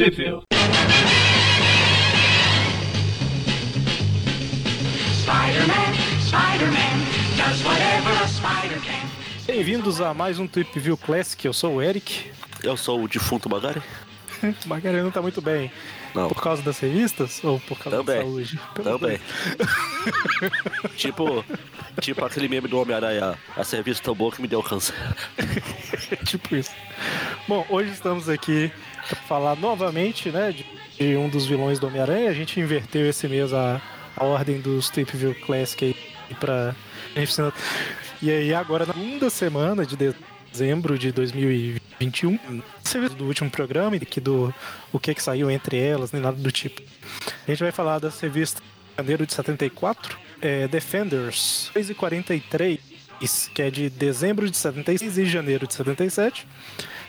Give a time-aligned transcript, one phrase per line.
[0.00, 0.44] Sheffield.
[5.20, 5.92] Spider-Man,
[6.22, 6.96] Spider-Man,
[7.36, 9.06] does whatever a spider can.
[9.46, 11.44] Bem-vindos a mais um Trip View Classic.
[11.44, 12.30] Eu sou o Eric.
[12.62, 13.82] Eu sou o defunto Magari.
[14.64, 15.70] O Margarida não tá muito bem.
[16.14, 16.28] Não.
[16.28, 18.16] Por causa das revistas ou por causa Também.
[18.16, 18.58] da saúde?
[18.74, 19.20] Pelos Também.
[20.96, 21.44] tipo,
[22.00, 23.38] tipo aquele meme do Homem-Aranha.
[23.54, 24.94] A serviço tão boa que me deu câncer.
[26.24, 26.70] tipo isso.
[27.46, 28.72] Bom, hoje estamos aqui
[29.16, 30.66] falar novamente, né, de,
[30.98, 32.30] de um dos vilões do Homem-Aranha.
[32.30, 33.80] A gente inverteu esse mês a,
[34.16, 36.74] a ordem dos Trip View Classic aí pra...
[38.22, 39.96] E aí agora na segunda semana de
[40.52, 42.38] dezembro de 2021,
[42.82, 44.54] você viu do último programa e aqui do
[44.92, 46.82] o que que saiu entre elas, nem nada do tipo.
[47.46, 52.78] A gente vai falar das revistas de janeiro de 74, é, Defenders 2 e 43,
[53.54, 56.46] que é de dezembro de 76 e janeiro de 77.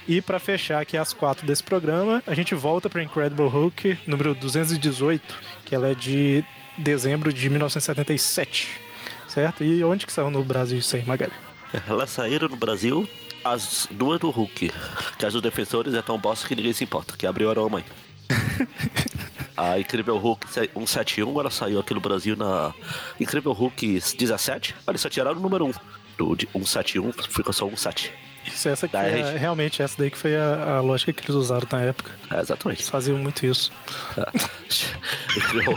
[0.07, 4.33] E para fechar aqui as quatro desse programa, a gente volta para Incredible Hulk número
[4.33, 5.21] 218,
[5.65, 6.43] que ela é de
[6.77, 8.67] dezembro de 1977.
[9.27, 9.63] Certo?
[9.63, 11.31] E onde que saiu no Brasil isso aí, Magali?
[11.87, 13.07] Elas saíram no Brasil
[13.43, 14.71] as duas do Hulk.
[15.17, 17.15] Que as dos defensores é tão bosta que ninguém se importa.
[17.15, 17.85] Que abriu a mãe.
[19.55, 22.73] A Incrível Hulk 171, ela saiu aqui no Brasil na
[23.19, 24.75] Incrível Hulk 17.
[24.87, 25.71] Eles só tiraram o número 1
[26.17, 28.11] do de 171, ficou só 17.
[28.45, 31.67] Isso, essa aqui é, realmente essa daí que foi a, a lógica que eles usaram
[31.71, 32.11] na época.
[32.31, 32.79] É, exatamente.
[32.79, 33.71] Eles faziam muito isso.
[35.37, 35.75] Incrível.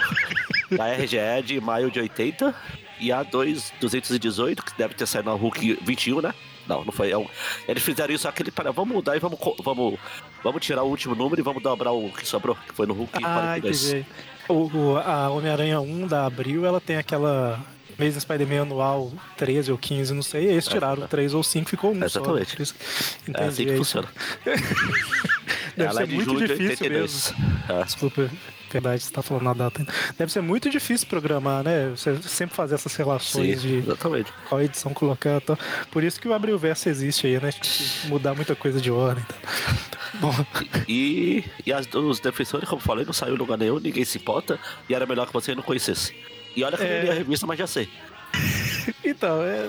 [0.80, 2.54] a RGE é de maio de 80
[3.00, 6.34] e a 2 218, que deve ter saído na Hulk 21, né?
[6.66, 7.10] Não, não foi.
[7.10, 7.26] é um-
[7.68, 9.98] Eles fizeram isso aquele para vamos mudar e vamos, vamos,
[10.42, 13.12] vamos tirar o último número e vamos dobrar o que sobrou, que foi no Hulk
[13.22, 13.84] Ah, 42.
[13.90, 14.06] entendi.
[14.48, 17.60] O, o- a Homem-Aranha 1 da Abril, ela tem aquela
[17.98, 20.46] mês Spider-Man anual 13 ou 15, não sei.
[20.46, 22.56] Eles tiraram 3 ou 5, ficou um Exatamente.
[22.56, 22.62] só.
[22.62, 22.74] Isso-
[23.34, 24.08] É assim que é funciona.
[25.76, 27.32] Deve Ela ser é de muito difícil 82.
[27.32, 27.54] mesmo.
[27.68, 27.82] É.
[27.84, 28.30] Desculpa,
[28.70, 29.84] verdade, você tá falando a data.
[30.16, 31.88] Deve ser muito difícil programar, né?
[31.90, 34.32] Você sempre fazer essas Sim, relações de exatamente.
[34.48, 35.38] qual edição colocar.
[35.42, 35.58] Então,
[35.90, 37.50] por isso que o Abril Verso existe aí, né?
[38.04, 39.24] Mudar muita coisa de ordem.
[39.24, 39.40] Então.
[40.20, 40.32] Bom,
[40.86, 44.18] E, e as, os defensores, como eu falei, não saiu em lugar nenhum, ninguém se
[44.18, 46.14] importa, e era melhor que você não conhecesse.
[46.56, 46.96] E olha que eu É.
[46.98, 47.88] não li a revista, mas já sei.
[49.04, 49.68] então, é.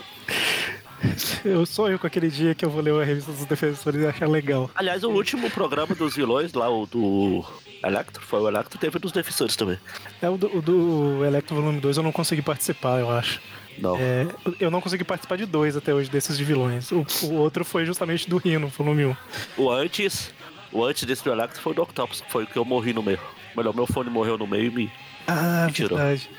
[1.43, 4.27] Eu sonho com aquele dia que eu vou ler a revista dos defensores e achar
[4.27, 4.69] legal.
[4.73, 7.45] Aliás, o último programa dos vilões, lá, o do
[7.83, 9.77] Electro, foi o Electro, teve dos defensores também.
[10.21, 13.39] É o do, o do Electro Volume 2 eu não consegui participar, eu acho.
[13.77, 13.97] Não.
[13.97, 14.25] É,
[14.59, 16.91] eu não consegui participar de dois até hoje desses de vilões.
[16.91, 19.15] O, o outro foi justamente do Rino, volume 1.
[19.57, 20.33] O antes,
[20.71, 22.93] o antes desse do Electro foi o do Octopus, que foi o que eu morri
[22.93, 23.19] no meio.
[23.55, 24.91] Melhor, meu fone morreu no meio e me.
[25.27, 25.97] Ah, Me tirou.
[25.97, 26.29] verdade.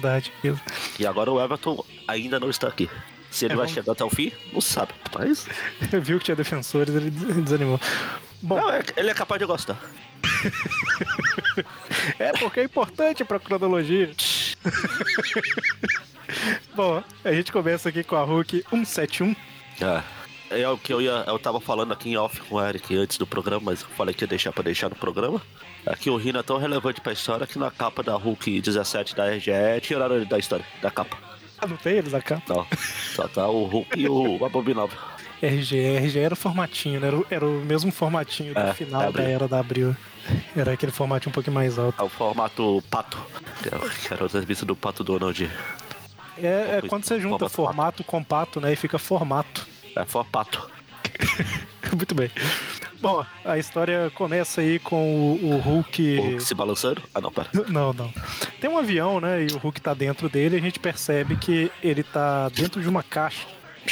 [0.00, 0.32] Verdade.
[0.98, 2.88] E agora o Everton ainda não está aqui.
[3.30, 4.92] Se ele É, vai vamos- chegar até o fim, não sabe.
[5.14, 5.46] Mas.
[6.02, 7.80] Viu que tinha defensores, ele des- desanimou.
[8.42, 9.78] Bom, Não, é- ele é capaz de gostar.
[12.18, 14.10] é porque é importante pra cronologia.
[16.74, 19.34] Bom, a gente começa aqui com a Hulk 171.
[19.80, 20.02] É.
[20.50, 21.24] É o que eu ia.
[21.26, 24.14] Eu tava falando aqui em off com o Eric antes do programa, mas eu falei
[24.14, 25.40] que ia deixar pra deixar no programa.
[26.00, 29.26] Que o Rino é tão relevante pra história que na capa da Hulk 17 da
[29.30, 31.16] RGE tiraram ele da história, da capa.
[31.58, 32.42] Ah, não tem eles a capa?
[32.54, 32.66] Não.
[33.14, 34.98] Só tá o Hulk e o Abominável.
[35.40, 37.08] RG, RG era o formatinho, né?
[37.08, 39.94] Era o, era o mesmo formatinho do É, final é da era da Abril.
[40.56, 42.00] Era aquele formatinho um pouquinho mais alto.
[42.00, 43.18] É o formato pato.
[43.62, 45.48] Que era o serviço do Pato Donald.
[46.38, 48.72] É, é quando você junta Formato formato com pato, né?
[48.72, 49.66] E fica formato.
[49.96, 50.68] É for pato.
[51.96, 52.30] Muito bem.
[53.00, 56.18] Bom, a história começa aí com o, o Hulk.
[56.18, 57.02] O Hulk se balançando.
[57.14, 57.48] Ah, não, pera.
[57.68, 58.12] Não, não.
[58.60, 59.42] Tem um avião, né?
[59.44, 62.88] E o Hulk tá dentro dele e a gente percebe que ele tá dentro de
[62.88, 63.46] uma caixa.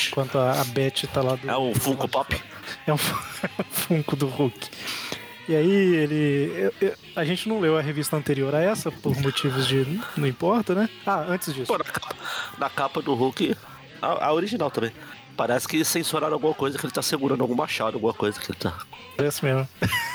[0.08, 1.48] Enquanto a, a Beth tá lá do.
[1.48, 2.42] É um Funko Pop.
[2.86, 2.96] É um
[3.70, 4.68] Funko do Hulk.
[5.48, 6.52] E aí ele.
[6.56, 10.00] eu- eu- a gente não leu a revista anterior a essa, por motivos de.
[10.16, 10.88] não importa, né?
[11.06, 11.66] Ah, antes disso.
[11.66, 12.16] Pô, na capa,
[12.58, 13.54] na capa do Hulk,
[14.02, 14.90] a, a original também.
[15.36, 18.58] Parece que censuraram alguma coisa que ele tá segurando algum machado, alguma coisa que ele
[18.58, 18.76] tá.
[19.16, 19.68] Parece mesmo.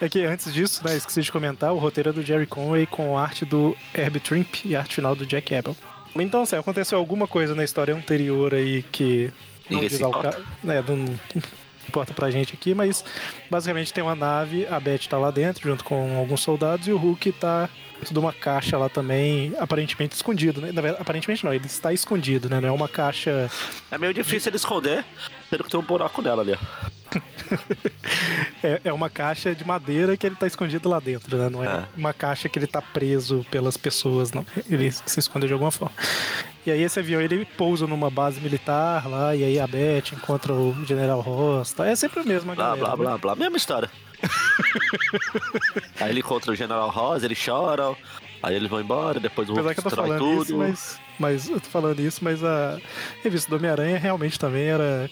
[0.00, 3.16] É que antes disso, né, esqueci de comentar, o roteiro é do Jerry Conway com
[3.16, 5.74] arte do Herb Trimp e arte final do Jack Apple.
[6.16, 9.32] Então, assim, aconteceu alguma coisa na história anterior aí que
[9.70, 10.32] não Ninguém diz se importa.
[10.32, 11.06] ca- né, não
[11.94, 13.04] importa pra gente aqui, mas
[13.48, 16.96] basicamente tem uma nave, a Beth tá lá dentro junto com alguns soldados e o
[16.96, 17.68] Hulk tá
[18.00, 20.72] dentro de uma caixa lá também, aparentemente escondido, né?
[20.72, 22.60] Verdade, aparentemente não, ele está escondido, né?
[22.60, 23.48] Não é uma caixa
[23.92, 25.04] É meio difícil ele esconder,
[25.48, 26.58] sendo que tem um buraco nela ali.
[28.62, 31.48] É, é uma caixa de madeira que ele tá escondido lá dentro, né?
[31.50, 31.84] Não é, É.
[31.96, 34.44] uma caixa que ele tá preso pelas pessoas, não.
[34.68, 35.94] Ele se esconde de alguma forma.
[36.66, 40.52] E aí esse avião ele pousa numa base militar lá, e aí a Beth encontra
[40.52, 41.72] o General Ross.
[41.72, 41.86] Tá?
[41.86, 42.84] É sempre a mesma Blá, galera.
[42.84, 42.96] blá, né?
[42.96, 43.36] blá, blá.
[43.36, 43.90] Mesma história.
[46.00, 47.96] aí ele encontra o General Ross, eles choram.
[48.44, 50.42] Aí eles vão embora, depois o tô destrói tudo.
[50.42, 52.78] isso, mas, mas eu tô falando isso, mas a
[53.22, 55.08] revista do Homem-Aranha realmente também era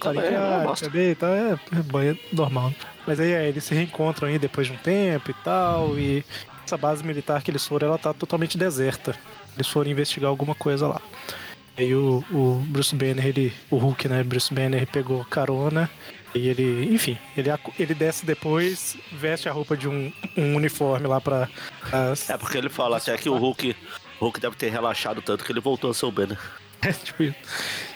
[0.83, 2.75] bebê e tal, é, é banho normal.
[3.07, 6.23] Mas aí é, eles se reencontram aí depois de um tempo e tal, e
[6.63, 9.17] essa base militar que eles foram, ela tá totalmente deserta.
[9.57, 11.01] Eles foram investigar alguma coisa lá.
[11.77, 15.89] Aí o, o Bruce Banner, ele, o Hulk, né, Bruce Banner pegou carona
[16.35, 21.21] e ele, enfim, ele, ele desce depois, veste a roupa de um, um uniforme lá
[21.21, 21.49] pra...
[21.91, 23.75] as- É porque ele fala até que o Hulk,
[24.21, 26.39] o Hulk deve ter relaxado tanto que ele voltou a ser o Banner.
[26.85, 27.37] É, tipo isso.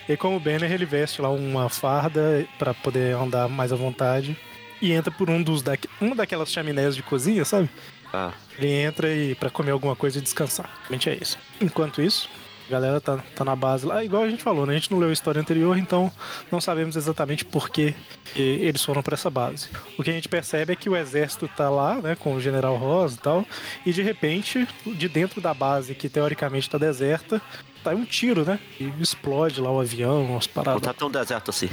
[0.09, 4.37] E como o Banner, ele veste lá uma farda pra poder andar mais à vontade.
[4.81, 5.89] E entra por um dos daqui...
[6.01, 7.69] uma daquelas chaminés de cozinha, sabe?
[8.13, 10.71] Ah, Ele entra e para comer alguma coisa e descansar.
[10.83, 11.39] Realmente é isso.
[11.61, 12.29] Enquanto isso,
[12.69, 14.03] a galera tá, tá na base lá.
[14.05, 14.73] Igual a gente falou, né?
[14.73, 16.11] A gente não leu a história anterior, então
[16.51, 17.95] não sabemos exatamente por que
[18.35, 19.69] eles foram pra essa base.
[19.99, 22.17] O que a gente percebe é que o exército tá lá, né?
[22.17, 23.45] Com o General Ross e tal.
[23.85, 27.41] E de repente, de dentro da base, que teoricamente tá deserta,
[27.85, 28.59] tá um tiro, né?
[28.81, 30.83] E explode lá o avião, as não paradas.
[30.83, 31.69] tá tão deserto assim.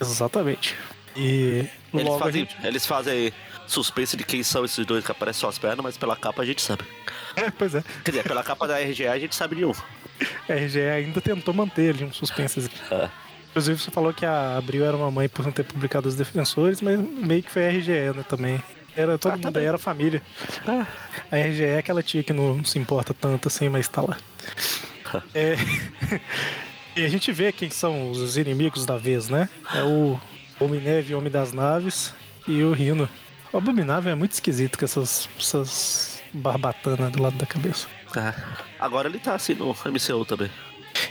[0.00, 0.74] Exatamente.
[1.16, 2.66] E Eles fazem, gente...
[2.66, 3.32] eles fazem
[3.66, 6.44] suspense de quem são esses dois que aparecem só as pernas, mas pela capa a
[6.44, 6.84] gente sabe.
[7.36, 7.82] É, pois é.
[8.04, 9.72] Quer dizer, pela capa da RGA a gente sabe de um.
[10.48, 12.70] A RGE ainda tentou manter ali um suspense.
[12.90, 13.08] É.
[13.50, 16.80] Inclusive, você falou que a Abril era uma mãe por não ter publicado os defensores,
[16.80, 18.62] mas meio que foi a RGE, né, também.
[18.96, 20.22] Era, todo Ah, mundo aí era família.
[20.66, 20.86] Ah,
[21.30, 24.16] A RGE é aquela tia que não se importa tanto assim, mas tá lá.
[25.34, 25.56] É,
[26.96, 29.48] E a gente vê quem são os inimigos da vez, né?
[29.74, 30.18] É o
[30.60, 32.14] Homem-Neve, Homem das Naves
[32.46, 33.08] e o Rino.
[33.52, 37.86] O Abominável é muito esquisito com essas, essas barbatanas do lado da cabeça.
[38.16, 38.34] é.
[38.80, 40.50] Agora ele tá assim no MCU também.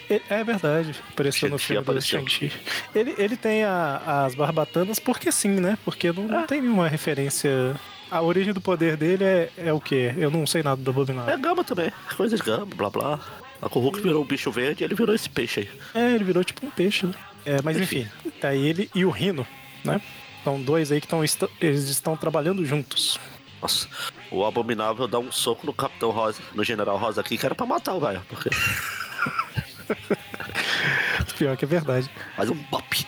[0.10, 2.20] Ele- é verdade, apareceu no filme do apareceu.
[2.20, 2.52] Shang-Chi.
[2.94, 5.78] Ele, ele tem a- as barbatanas porque sim, né?
[5.86, 6.42] Porque não, Ah.
[6.42, 7.76] não tem nenhuma referência.
[8.10, 10.14] A origem do poder dele é, é o quê?
[10.18, 11.40] Eu não sei nada do É Abominável.
[11.40, 11.92] gama também.
[12.18, 13.20] Coisa de gama, blá blá.
[13.62, 15.70] A Hulk virou um bicho verde e ele virou esse peixe aí.
[16.02, 17.14] É, ele virou tipo um peixe, né?
[17.46, 18.08] É, mas enfim,
[18.40, 19.48] tá ele e o Rino,
[19.84, 20.02] né?
[20.44, 21.24] São dois aí que estão
[21.60, 23.20] eles estão trabalhando juntos.
[23.62, 23.88] Nossa,
[24.32, 27.66] o Abominável dá um soco no Capitão Rosa, no General Rosa aqui, que era pra
[27.66, 28.22] matar o velho.
[28.28, 28.50] Porque
[31.38, 32.10] Pior que é verdade.
[32.36, 33.06] faz um bop.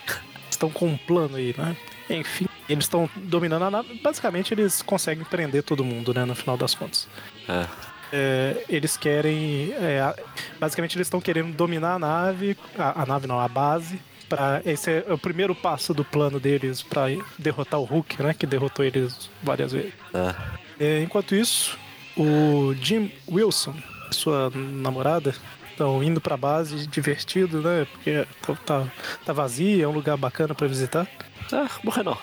[0.50, 1.76] Estão com um plano aí, né?
[2.10, 4.00] Enfim, eles estão dominando a nave.
[4.02, 6.26] Basicamente, eles conseguem prender todo mundo, né?
[6.26, 7.08] No final das contas.
[7.48, 7.66] É.
[8.16, 9.74] É, eles querem.
[9.74, 10.16] é,
[10.60, 12.58] basicamente, eles estão querendo dominar a nave.
[12.78, 14.00] A, a nave não, a base.
[14.30, 17.04] Pra, esse é o primeiro passo do plano deles pra
[17.38, 18.34] derrotar o Hulk, né?
[18.34, 19.94] Que derrotou eles várias vezes.
[20.14, 20.36] É.
[20.80, 21.78] É, enquanto isso,
[22.18, 23.76] o Jim Wilson
[24.12, 25.36] e sua namorada
[25.70, 27.86] estão indo pra base divertido, né?
[27.92, 28.26] Porque
[28.66, 28.88] tá,
[29.26, 31.08] tá, vazia, é um lugar bacana pra visitar.
[31.52, 32.18] Ah, morrer não.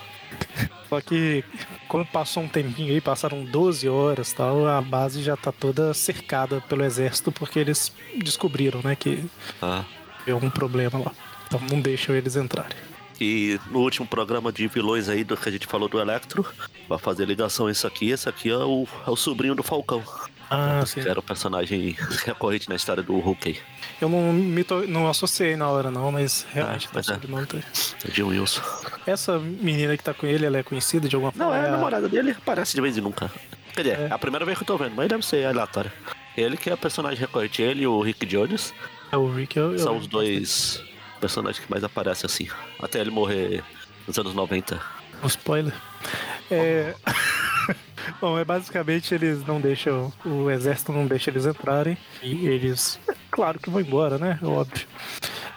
[0.88, 1.44] Só que,
[1.86, 6.60] como passou um tempinho aí, passaram 12 horas tal, a base já tá toda cercada
[6.68, 9.24] pelo exército porque eles descobriram, né, que
[9.62, 9.84] Ah.
[10.26, 11.12] deu algum problema lá.
[11.50, 12.76] Então não deixam eles entrarem.
[13.20, 16.46] E no último programa de vilões aí que a gente falou do Electro,
[16.88, 18.10] vai fazer ligação isso aqui.
[18.10, 20.02] Esse aqui é o, é o sobrinho do Falcão.
[20.48, 21.02] Ah, sim.
[21.02, 21.94] Que era o personagem
[22.24, 23.58] recorrente na história do Hulk.
[24.00, 27.12] Eu não, me to- não associei na hora não, mas realmente Ah, tá mas é.
[27.14, 27.62] sobrenome tá aí.
[28.08, 28.62] É Jim Wilson.
[29.06, 31.62] Essa menina que tá com ele, ela é conhecida de alguma Não, forma?
[31.62, 33.30] é a namorada dele, aparece de vez em nunca.
[33.74, 34.02] Quer dizer, É.
[34.06, 35.92] é a primeira vez que eu tô vendo, mas deve ser aleatório.
[36.36, 38.72] Ele que é o personagem recorrente, ele e o Rick Jones
[39.12, 39.56] É o Rick.
[39.58, 40.82] Eu, eu são lembro os dois
[41.20, 42.48] personagens que mais aparecem assim.
[42.82, 43.62] Até ele morrer
[44.06, 44.74] nos anos 90.
[44.76, 45.00] bastante.
[45.22, 45.74] Um spoiler.
[46.50, 46.94] É...
[48.20, 50.12] Bom, é basicamente eles não deixam.
[50.24, 51.96] O exército não deixa eles entrarem.
[52.22, 52.98] E eles.
[53.30, 54.38] Claro que vão embora, né?
[54.42, 54.86] Óbvio.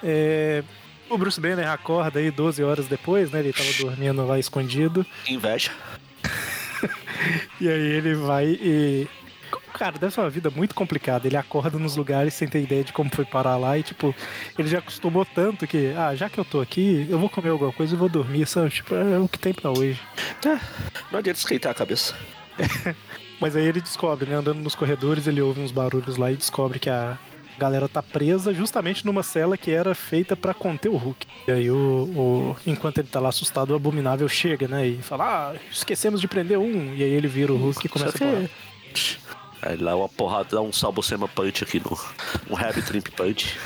[0.04, 0.64] É,
[1.10, 3.40] O Bruce Banner acorda aí 12 horas depois, né?
[3.40, 5.06] Ele tava dormindo lá escondido.
[5.28, 5.72] Inveja.
[7.62, 9.08] E aí ele vai e.
[9.74, 11.28] Cara, deve ser uma vida muito complicada.
[11.28, 14.14] Ele acorda nos lugares sem ter ideia de como foi parar lá e, tipo,
[14.58, 17.72] ele já acostumou tanto que, ah, já que eu tô aqui, eu vou comer alguma
[17.74, 18.70] coisa e vou dormir, sabe?
[18.70, 20.00] Tipo, é o que tem pra hoje.
[20.46, 20.60] É,
[21.12, 22.16] não adianta esquentar a cabeça.
[23.42, 24.36] Mas aí ele descobre, né?
[24.36, 27.18] Andando nos corredores, ele ouve uns barulhos lá e descobre que a
[27.58, 31.26] galera tá presa justamente numa cela que era feita pra conter o Hulk.
[31.48, 34.88] E aí, o, o- enquanto ele tá lá assustado, o Abominável chega, né?
[34.88, 36.94] E fala, ah, esquecemos de prender um.
[36.96, 38.50] E aí ele vira o Hulk e começa a falar.
[39.66, 41.98] Aí lá uma porrada, dá um salvo-sema punch aqui no.
[42.50, 43.58] Um heavy trimp punch.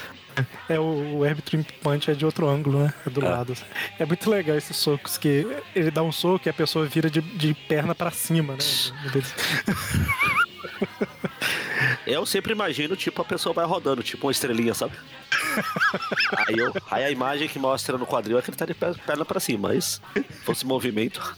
[0.69, 2.93] É, o, o Herb Trimp Punch é de outro ângulo, né?
[3.07, 3.27] É do É.
[3.27, 3.55] lado.
[3.97, 7.21] É muito legal esses socos que ele dá um soco e a pessoa vira de,
[7.21, 8.59] de perna pra cima, né?
[12.05, 14.93] Eu sempre imagino, tipo, a pessoa vai rodando, tipo uma estrelinha, sabe?
[16.47, 18.97] aí, eu, aí a imagem que mostra no quadril é que ele tá de per-
[19.05, 20.01] perna pra cima, mas
[20.43, 21.35] fosse movimento.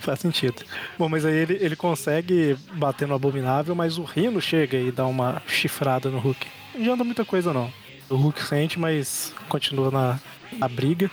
[0.00, 0.62] Faz sentido.
[0.98, 5.06] Bom, mas aí ele, ele consegue bater no abominável, mas o Rino chega e dá
[5.06, 6.46] uma chifrada no Hulk.
[6.74, 7.72] Não adianta muita coisa, não.
[8.08, 10.20] O Hulk sente, mas continua na,
[10.52, 11.10] na briga.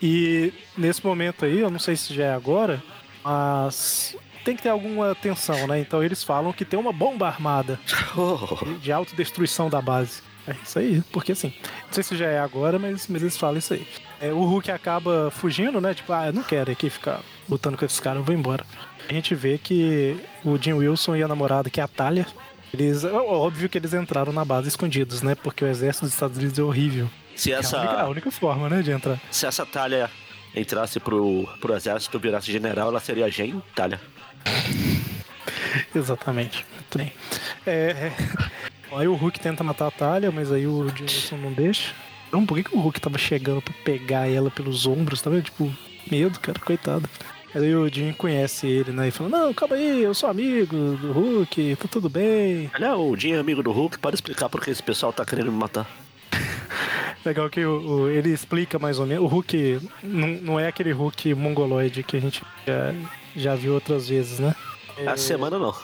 [0.00, 2.82] E nesse momento aí, eu não sei se já é agora,
[3.24, 4.16] mas
[4.48, 5.78] tem que ter alguma tensão, né?
[5.78, 7.78] Então eles falam que tem uma bomba armada
[8.16, 10.22] Oh, de autodestruição da base.
[10.46, 11.52] É isso aí, porque assim,
[11.86, 13.86] não sei se já é agora, mas, mas eles falam isso aí.
[14.18, 15.92] É, o Hulk acaba fugindo, né?
[15.92, 18.64] Tipo, ah, eu não quero aqui ficar lutando com esses caras, eu vou embora.
[19.06, 22.26] A gente vê que o Jim Wilson e a namorada, que é a Talia,
[22.72, 23.04] eles.
[23.04, 25.34] é Óbvio que eles entraram na base escondidos, né?
[25.34, 27.10] Porque o exército dos Estados Unidos é horrível.
[27.36, 29.20] se É a única, a essa, única forma, né, de entrar.
[29.30, 30.10] se essa talha
[30.56, 34.00] entrasse pro, pro exército, virasse general, ela seria Gen Talha.
[35.94, 36.64] Exatamente.
[36.74, 37.12] Muito bem.
[37.66, 38.12] É, é,
[38.96, 41.92] Aí o Hulk tenta matar a Talia, mas aí o Jim Wilson não deixa.
[42.32, 45.42] Não, por que, que o Hulk tava chegando pra pegar ela pelos ombros, tá vendo?
[45.44, 45.70] Tipo,
[46.10, 47.08] medo, cara, coitado.
[47.54, 49.08] Aí o Jim conhece ele, né?
[49.08, 52.70] E fala, não, calma aí, eu sou amigo do Hulk, tá tudo bem.
[52.74, 55.50] Olha, o Jim é amigo do Hulk, pode explicar por que esse pessoal tá querendo
[55.52, 55.86] me matar.
[57.24, 59.24] Legal que o, o- ele explica mais ou menos.
[59.24, 62.94] O Hulk não, não é aquele Hulk mongoloide que a gente já,
[63.38, 64.54] já viu outras vezes, né?
[64.96, 65.74] Essa semana não.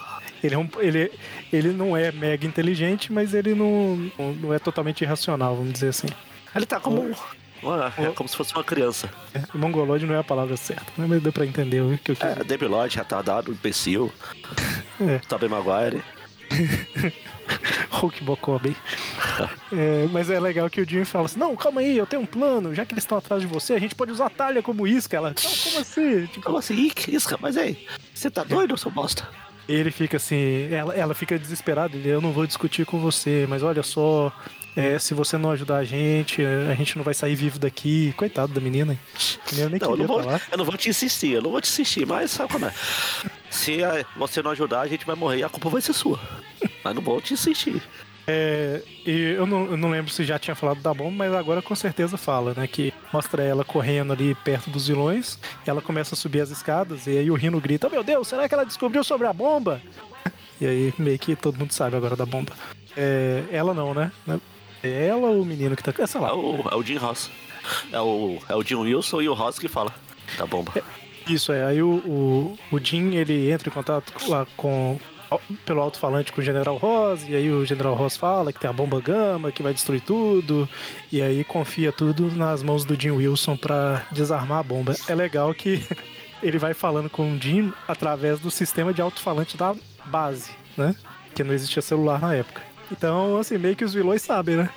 [0.42, 1.10] Ele, é um- ele,
[1.52, 6.08] ele não é mega inteligente, mas ele não, não é totalmente irracional, vamos dizer assim.
[6.54, 7.10] Ele tá como.
[7.96, 9.08] é como se fosse uma criança.
[9.32, 11.06] É, Mongoloide não é a palavra certa, né?
[11.08, 12.24] mas deu pra entender o que eu quis.
[12.26, 14.12] É, debilóide, retardado, imbecil.
[15.00, 15.18] É.
[15.28, 16.04] Tobey Maguire.
[17.90, 18.76] Hulk Bokobi.
[19.72, 22.26] É, mas é legal que o Jim fala assim: Não, calma aí, eu tenho um
[22.26, 22.74] plano.
[22.74, 25.16] Já que eles estão atrás de você, a gente pode usar a talha como isca.
[25.16, 25.34] Ela, não,
[25.64, 26.26] como assim?
[26.26, 26.90] Tipo, Como assim?
[27.08, 29.28] Isso, Mas ei, você tá doido, seu bosta?
[29.66, 31.96] ele fica assim, ela, ela fica desesperada.
[31.96, 34.30] Ele, eu não vou discutir com você, mas olha só,
[34.76, 38.12] é, se você não ajudar a gente, é, a gente não vai sair vivo daqui.
[38.16, 38.98] Coitado da menina.
[39.50, 40.42] menina nem Não, eu queria não, vou, falar.
[40.52, 42.74] eu não vou te insistir, eu não vou te insistir, mas sabe como é?
[43.50, 43.78] Se
[44.16, 46.20] você não ajudar, a gente vai morrer e a culpa vai ser sua.
[46.84, 47.82] Mas não vou te insistir.
[48.26, 51.60] É, e eu não, eu não lembro se já tinha falado da bomba, mas agora
[51.60, 52.66] com certeza fala, né?
[52.66, 57.18] Que mostra ela correndo ali perto dos vilões, ela começa a subir as escadas, e
[57.18, 59.80] aí o Rino grita: Meu Deus, será que ela descobriu sobre a bomba?
[60.60, 62.52] E aí meio que todo mundo sabe agora da bomba.
[62.96, 64.10] É, ela não, né?
[64.82, 65.92] É ela ou o menino que tá.
[65.98, 66.34] É, sei É lá.
[66.34, 67.30] o, é o Jim Ross.
[67.92, 69.92] É o, é o Jim Wilson e o Ross que fala
[70.38, 70.72] da bomba.
[71.28, 71.64] Isso é.
[71.64, 74.98] Aí o, o, o Jim ele entra em contato lá com
[75.64, 78.72] pelo alto-falante com o General Ross, e aí o General Ross fala que tem a
[78.72, 80.68] bomba gama, que vai destruir tudo,
[81.10, 84.94] e aí confia tudo nas mãos do Jim Wilson pra desarmar a bomba.
[85.08, 85.82] É legal que
[86.42, 89.74] ele vai falando com o Jim através do sistema de alto-falante da
[90.06, 90.94] base, né?
[91.34, 92.62] Que não existia celular na época.
[92.92, 94.70] Então, assim, meio que os vilões sabem, né?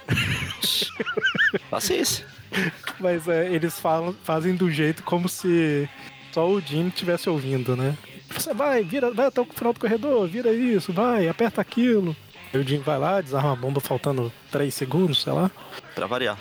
[1.70, 2.25] Paciência.
[3.00, 5.88] Mas é, eles falam, fazem do jeito como se
[6.32, 7.98] só o Jim estivesse ouvindo, né?
[8.29, 12.15] Você vai, vira, vai até o final do corredor, vira isso, vai, aperta aquilo.
[12.53, 15.51] Aí o Jim vai lá, desarma a bomba faltando 3 segundos, sei lá.
[15.96, 16.38] Pra variar.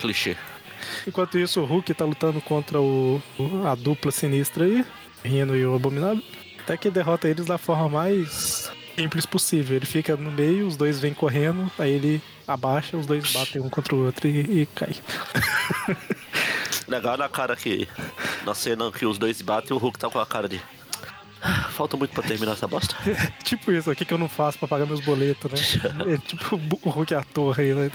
[0.00, 0.36] Clichê.
[1.06, 3.20] Enquanto isso, o Hulk tá lutando contra o,
[3.66, 4.84] a dupla sinistra aí,
[5.24, 6.22] Rino e o Abominável.
[6.60, 9.76] Até que derrota eles da forma mais simples possível.
[9.76, 13.68] Ele fica no meio, os dois vêm correndo, aí ele abaixa, os dois batem um
[13.68, 14.94] contra o outro e, e cai.
[16.88, 17.86] Legal na cara que.
[18.44, 20.60] Na cena que os dois batem, o Hulk tá com a cara de.
[21.78, 22.94] "Ah, Falta muito pra terminar essa bosta.
[23.44, 25.58] tipo isso, o que, que eu não faço pra pagar meus boletos, né?
[26.14, 27.90] É tipo o Hulk ator aí, né?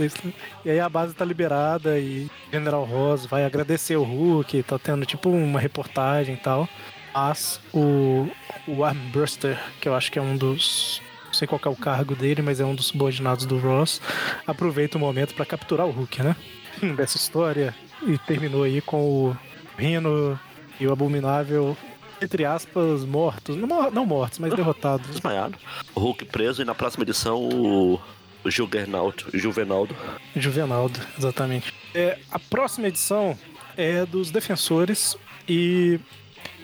[0.64, 5.06] E aí a base tá liberada e General Ross vai agradecer o Hulk, tá tendo
[5.06, 6.68] tipo uma reportagem e tal.
[7.14, 8.28] Mas o,
[8.68, 11.02] o Armbuster, que eu acho que é um dos.
[11.26, 14.00] Não sei qual que é o cargo dele, mas é um dos subordinados do Ross,
[14.46, 16.36] aproveita o momento pra capturar o Hulk, né?
[16.96, 17.76] Dessa história.
[18.06, 19.38] E terminou aí com o
[19.78, 20.40] Rino
[20.80, 21.78] e o Abominável,
[22.24, 23.56] entre aspas, mortos.
[23.56, 25.08] Não, não mortos, mas derrotados.
[25.08, 25.58] Desmaiado.
[25.94, 28.00] O Hulk preso e na próxima edição o.
[28.46, 29.96] O Juggernaut, o Juvenaldo.
[30.36, 31.74] Juvenaldo, exatamente.
[31.96, 33.38] É, a próxima edição
[33.78, 35.16] é dos Defensores
[35.48, 35.98] e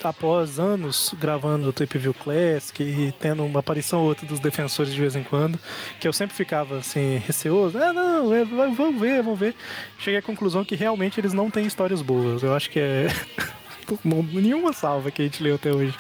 [0.04, 4.94] após anos gravando o Tape View Classic e tendo uma aparição ou outra dos Defensores
[4.94, 5.60] de vez em quando,
[6.00, 9.56] que eu sempre ficava assim, receoso, ah não, é, vamos ver, vamos ver.
[9.98, 12.44] Cheguei à conclusão que realmente eles não têm histórias boas.
[12.44, 13.08] Eu acho que é
[14.04, 15.94] nenhuma salva que a gente leu até hoje.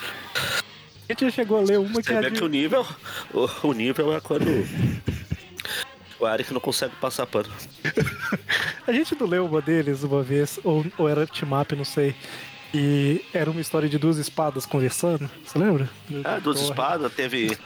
[1.07, 2.31] A gente já chegou a ler uma que é de...
[2.31, 2.85] que o nível.
[3.33, 4.45] O, o nível é quando.
[6.19, 7.49] O Eric não consegue passar pano.
[8.85, 12.15] A gente não leu uma deles uma vez, ou, ou era team-up, não sei.
[12.73, 15.89] E era uma história de duas espadas conversando, você lembra?
[16.23, 16.69] É, duas Thor.
[16.69, 17.57] espadas, teve.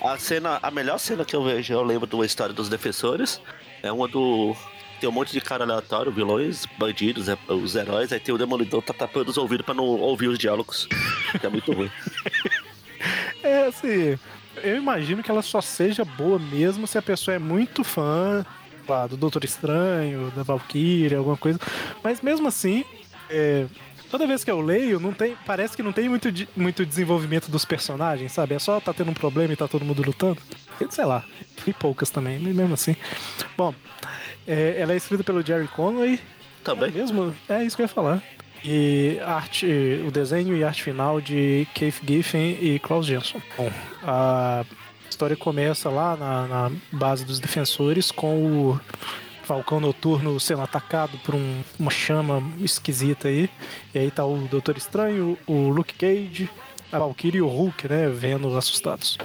[0.00, 3.40] A cena, a melhor cena que eu vejo, eu lembro de uma história dos defensores,
[3.82, 4.56] é uma do.
[5.02, 8.80] Tem um monte de cara aleatório, vilões, bandidos, é, os heróis, aí tem o Demolidor
[8.82, 10.86] tá tapando os ouvidos pra não ouvir os diálogos.
[11.40, 11.90] Que é muito ruim.
[13.42, 14.16] É assim,
[14.62, 18.46] eu imagino que ela só seja boa mesmo se a pessoa é muito fã
[18.88, 21.58] lá, do Doutor Estranho, da Valkyrie, alguma coisa.
[22.04, 22.84] Mas mesmo assim,
[23.28, 23.66] é,
[24.08, 27.64] toda vez que eu leio, não tem, parece que não tem muito, muito desenvolvimento dos
[27.64, 28.54] personagens, sabe?
[28.54, 30.38] É só tá tendo um problema e tá todo mundo lutando.
[30.90, 31.24] Sei lá,
[31.66, 32.96] e poucas também, mesmo assim.
[33.56, 33.74] Bom,
[34.46, 36.20] é, ela é escrita pelo Jerry Conway,
[36.64, 36.88] Também.
[36.90, 37.34] é mesmo?
[37.48, 38.22] É isso que eu ia falar.
[38.64, 39.66] E arte,
[40.06, 43.42] o desenho e arte final de Keith Giffen e Klaus Jensen.
[43.56, 43.70] Bom,
[44.04, 44.64] a
[45.10, 48.80] história começa lá na, na base dos defensores com o
[49.42, 53.50] Falcão Noturno sendo atacado por um- uma chama esquisita aí.
[53.92, 56.48] E aí tá o Doutor Estranho, o Luke Cage,
[56.92, 59.18] a Valkyrie e o Hulk, né, vendo assustados.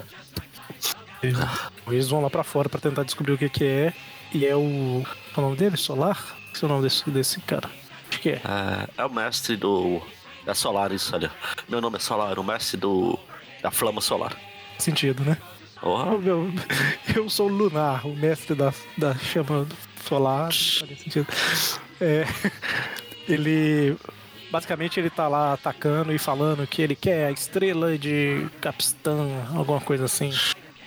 [1.87, 3.93] Eles vão lá pra fora pra tentar descobrir o que que é.
[4.33, 5.03] E é o...
[5.33, 5.77] qual é o nome dele?
[5.77, 6.35] Solar?
[6.53, 7.69] Esse é o nome desse, desse cara.
[8.09, 8.41] Acho que é.
[8.43, 10.01] É, é o mestre do.
[10.45, 11.31] É Solaris, olha.
[11.67, 13.17] Meu nome é Solar, o mestre do.
[13.61, 14.35] da Flama Solar.
[14.77, 15.37] Sentido, né?
[15.81, 16.51] Oh, Ah, meu,
[17.15, 19.67] eu sou o Lunar, o mestre da, da chama
[20.03, 20.45] solar.
[20.45, 21.27] Faz sentido.
[22.01, 22.25] É,
[23.27, 23.95] ele.
[24.49, 29.81] Basicamente ele tá lá atacando e falando que ele quer a estrela de Capistão, alguma
[29.81, 30.31] coisa assim.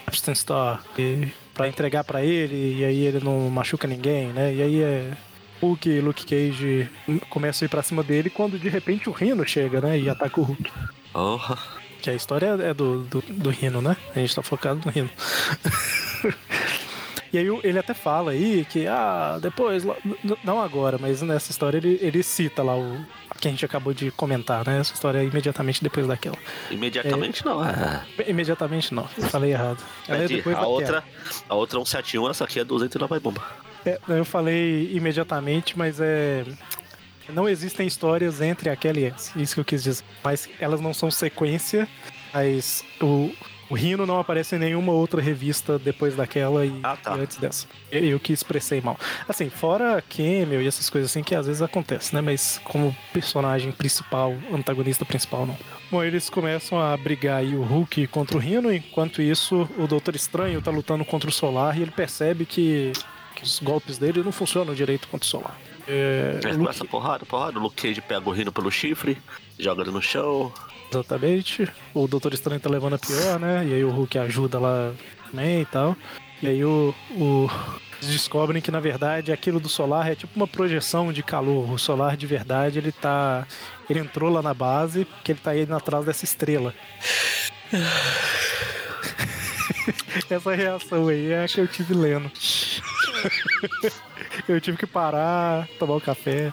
[0.07, 0.83] Capstan Star.
[0.99, 4.55] E, pra entregar pra ele, e aí ele não machuca ninguém, né?
[4.55, 5.13] E aí é.
[5.61, 6.89] Hulk e Luke Cage
[7.29, 9.99] começam a ir pra cima dele quando de repente o Rhino chega, né?
[9.99, 10.71] E ataca o Hulk.
[11.15, 11.39] oh.
[12.01, 13.95] Que a história é do, do, do Rino, né?
[14.17, 15.11] A gente tá focado no Rino.
[17.33, 19.85] e aí ele até fala aí que, ah, depois,
[20.43, 23.05] não agora, mas nessa história ele, ele cita lá o
[23.41, 24.79] que a gente acabou de comentar, né?
[24.79, 26.37] Essa história é imediatamente depois daquela.
[26.71, 28.05] Imediatamente não, é.
[28.27, 29.83] Imediatamente não, falei errado.
[30.07, 30.77] Ela é depois a daquela.
[30.77, 31.05] outra,
[31.49, 33.43] a outra é um 71, essa aqui é 200 e lá vai bomba.
[33.85, 36.45] É, eu falei imediatamente, mas é.
[37.29, 39.39] Não existem histórias entre aquela e essa.
[39.39, 40.05] Isso que eu quis dizer.
[40.23, 41.89] Mas elas não são sequência,
[42.35, 43.33] mas o,
[43.71, 47.17] o Rino não aparece em nenhuma outra revista depois daquela e, Ah, tá.
[47.17, 47.67] e antes dessa.
[47.91, 48.99] Eu, que expressei mal.
[49.29, 52.21] Assim, fora Camel e essas coisas assim que às vezes acontecem, né?
[52.21, 55.57] Mas como personagem principal, antagonista principal, não.
[55.91, 60.15] Bom, eles começam a brigar aí o Hulk contra o Rino, enquanto isso o Doutor
[60.17, 62.93] Estranho tá lutando contra o Solar e ele percebe que,
[63.37, 65.57] que os golpes dele não funcionam direito contra o Solar.
[65.89, 67.59] É, o começa a Luke- porrada, porrada.
[67.59, 69.19] O Luke Cage pega o Rino pelo chifre,
[69.59, 70.53] joga ele no chão.
[70.91, 71.69] Exatamente.
[71.95, 73.65] O Doutor Estranho tá levando a pior, né?
[73.67, 74.93] E aí o Hulk ajuda lá
[75.31, 75.97] também e tal.
[76.43, 77.49] E aí o, o-
[78.03, 81.71] eles descobrem que na verdade aquilo do solar é tipo uma projeção de calor.
[81.71, 83.47] O solar de verdade ele tá.
[83.89, 86.75] Ele entrou lá na base porque ele tá indo atrás dessa estrela.
[90.31, 92.31] Essa reação aí é a que eu tive lendo.
[94.49, 96.53] Eu tive que parar, tomar um café.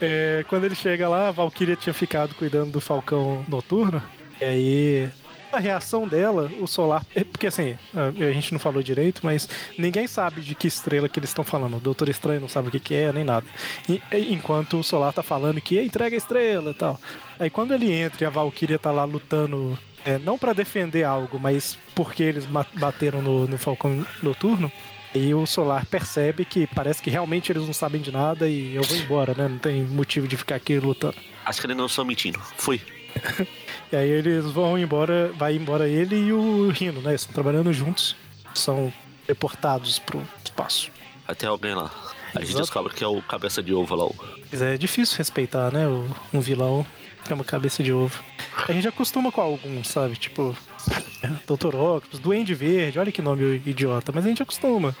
[0.00, 4.02] É, quando ele chega lá, a Valkyria tinha ficado cuidando do Falcão Noturno.
[4.40, 5.08] E aí,
[5.52, 7.04] a reação dela, o Solar.
[7.14, 9.48] é, Porque assim, a gente não falou direito, mas
[9.78, 11.76] ninguém sabe de que estrela que eles estão falando.
[11.76, 13.46] O Doutor Estranho não sabe o que, que é, nem nada.
[13.88, 17.00] E- enquanto o Solar tá falando que entrega a estrela e tal.
[17.38, 19.78] Aí quando ele entra e a Valkyria tá lá lutando.
[20.04, 24.70] é, não pra defender algo, mas porque eles bateram no, no Falcão Noturno.
[25.14, 28.82] E o Solar percebe que parece que realmente eles não sabem de nada e eu
[28.82, 29.46] vou embora, né?
[29.48, 31.14] Não tem motivo de ficar aqui lutando.
[31.44, 32.40] Acho que eles não estão mentindo.
[32.56, 32.80] Fui.
[33.92, 37.14] E aí eles vão embora, vai embora ele e o Rino, né?
[37.14, 38.16] Estão trabalhando juntos,
[38.54, 38.92] são
[39.24, 40.90] deportados pro espaço.
[41.38, 41.92] Ter alguém lá.
[42.34, 42.62] A gente Exato.
[42.62, 44.06] descobre que é o cabeça de ovo lá.
[44.06, 44.14] o-
[44.50, 45.86] Mas é difícil respeitar, né?
[46.32, 46.84] Um vilão
[47.24, 48.20] que é uma cabeça de ovo.
[48.66, 50.16] A gente acostuma com alguns, sabe?
[50.16, 50.56] Tipo,
[51.46, 51.74] Dr.
[51.74, 54.94] Octopus, Duende Verde, olha que nome idiota, mas a gente acostuma.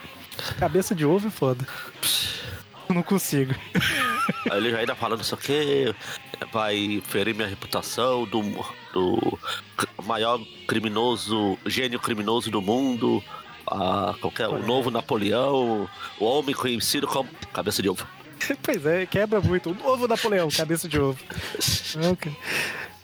[0.58, 1.66] Cabeça de ovo é foda.
[2.88, 3.54] Não consigo.
[4.50, 5.94] Aí ele já ainda fala não sei o que,
[6.52, 8.42] vai ferir minha reputação do,
[8.92, 9.38] do
[10.04, 13.22] maior criminoso, gênio criminoso do mundo,
[13.66, 18.06] a, qualquer, o novo Napoleão, o homem conhecido como cabeça de ovo.
[18.62, 19.70] Pois é, quebra muito.
[19.70, 21.18] O novo Napoleão, cabeça de ovo.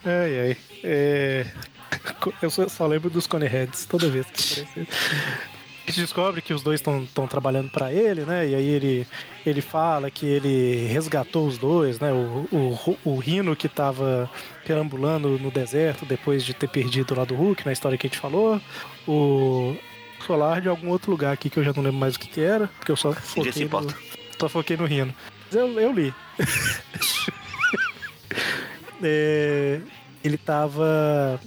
[0.04, 0.56] Ai, ai.
[0.84, 1.46] É...
[2.40, 4.66] Eu só, só lembro dos Coneheads toda vez que.
[5.86, 8.46] A gente descobre que os dois estão trabalhando pra ele, né?
[8.46, 9.06] E aí ele,
[9.44, 12.12] ele fala que ele resgatou os dois, né?
[12.12, 14.30] O, o, o Rino que tava
[14.64, 18.20] perambulando no deserto depois de ter perdido lá do Hulk, na história que a gente
[18.20, 18.60] falou.
[19.08, 19.74] O
[20.24, 22.40] Solar de algum outro lugar aqui que eu já não lembro mais o que, que
[22.40, 23.94] era, porque eu só foquei no,
[24.38, 25.12] só foquei no Rino.
[25.46, 26.14] Mas eu, eu li.
[29.02, 29.80] É,
[30.22, 31.40] ele tava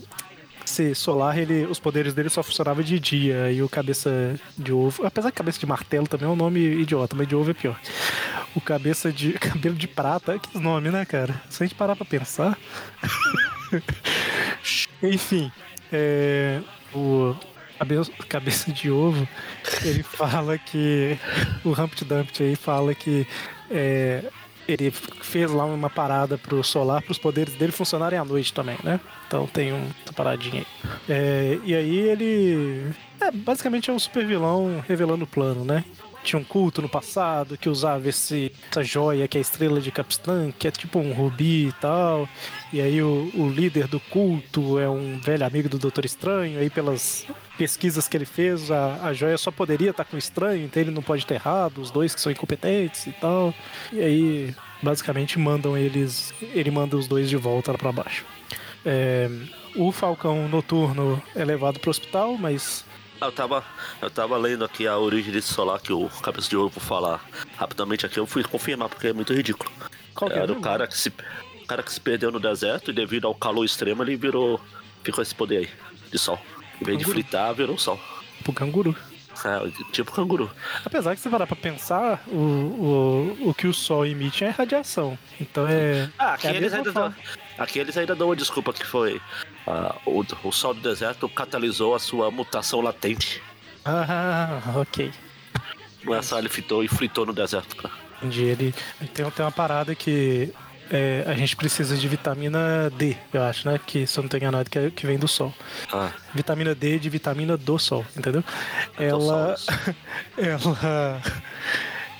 [0.73, 3.51] esse Solar, ele, os poderes dele só funcionavam de dia.
[3.51, 5.05] E o Cabeça de Ovo.
[5.05, 7.79] Apesar que Cabeça de Martelo também é um nome idiota, mas de ovo é pior.
[8.55, 9.33] O Cabeça de.
[9.37, 11.41] Cabelo de Prata, que nome, né, cara?
[11.49, 12.57] Se a gente parar pra pensar.
[15.03, 15.51] Enfim,
[15.91, 16.61] é,
[16.93, 17.35] o
[18.29, 19.27] cabeça, de ovo,
[19.83, 21.17] ele fala que
[21.65, 23.27] o Humpty Dumpty aí fala que
[23.69, 24.23] é,
[24.67, 28.77] ele fez lá uma parada pro solar para os poderes dele funcionarem à noite também,
[28.83, 28.99] né?
[29.27, 30.67] Então tem um, uma paradinha aí.
[31.09, 35.83] É, e aí ele é, basicamente é um super vilão revelando o plano, né?
[36.23, 39.91] Tinha um culto no passado que usava esse, essa joia que é a estrela de
[39.91, 42.27] Capistã, que é tipo um rubi e tal.
[42.71, 46.59] E aí o, o, líder do culto é um velho amigo do Doutor Estranho.
[46.59, 50.65] Aí pelas pesquisas que ele fez, a, a joia só poderia estar com o estranho,
[50.65, 53.53] então ele não pode ter errado, os dois que são incompetentes e tal.
[53.91, 58.25] E aí basicamente mandam eles, ele manda os dois de volta para baixo.
[58.85, 59.29] É,
[59.75, 62.85] o Falcão Noturno é levado para o hospital, mas
[63.25, 63.63] eu tava,
[64.01, 67.23] eu tava lendo aqui a origem desse solar que o Cabeça de Ouro vou falar
[67.57, 68.19] rapidamente aqui.
[68.19, 69.71] Eu fui confirmar porque é muito ridículo.
[70.13, 72.91] Qual que é Era o cara que se, o cara que se perdeu no deserto
[72.91, 74.59] e devido ao calor extremo ele virou,
[75.03, 75.69] ficou esse poder aí
[76.11, 76.39] de sol.
[76.81, 77.99] Em vez de fritar, virou sol.
[78.37, 78.95] Tipo canguru.
[79.45, 80.49] É, tipo canguru.
[80.85, 85.17] Apesar que se parar pra pensar, o, o, o que o sol emite é radiação.
[85.39, 86.09] Então é.
[86.19, 87.13] Ah, aqui, é eles, ainda dão,
[87.57, 89.17] aqui eles ainda dão uma desculpa que foi
[89.67, 93.41] uh, o, o sol do deserto catalisou a sua mutação latente.
[93.85, 95.11] Ah, ok.
[96.03, 97.93] Não é só ele fritou e fritou no deserto, cara.
[98.17, 98.43] Entendi.
[98.43, 98.73] Ele
[99.13, 100.53] tem, tem uma parada que
[100.89, 103.79] é, a gente precisa de vitamina D, eu acho, né?
[103.85, 105.53] Que se eu não tenho enganado, que, é, que vem do sol.
[105.91, 106.11] Ah.
[106.33, 108.43] Vitamina D de vitamina do sol, entendeu?
[108.97, 109.55] Ela.
[110.37, 111.21] ela.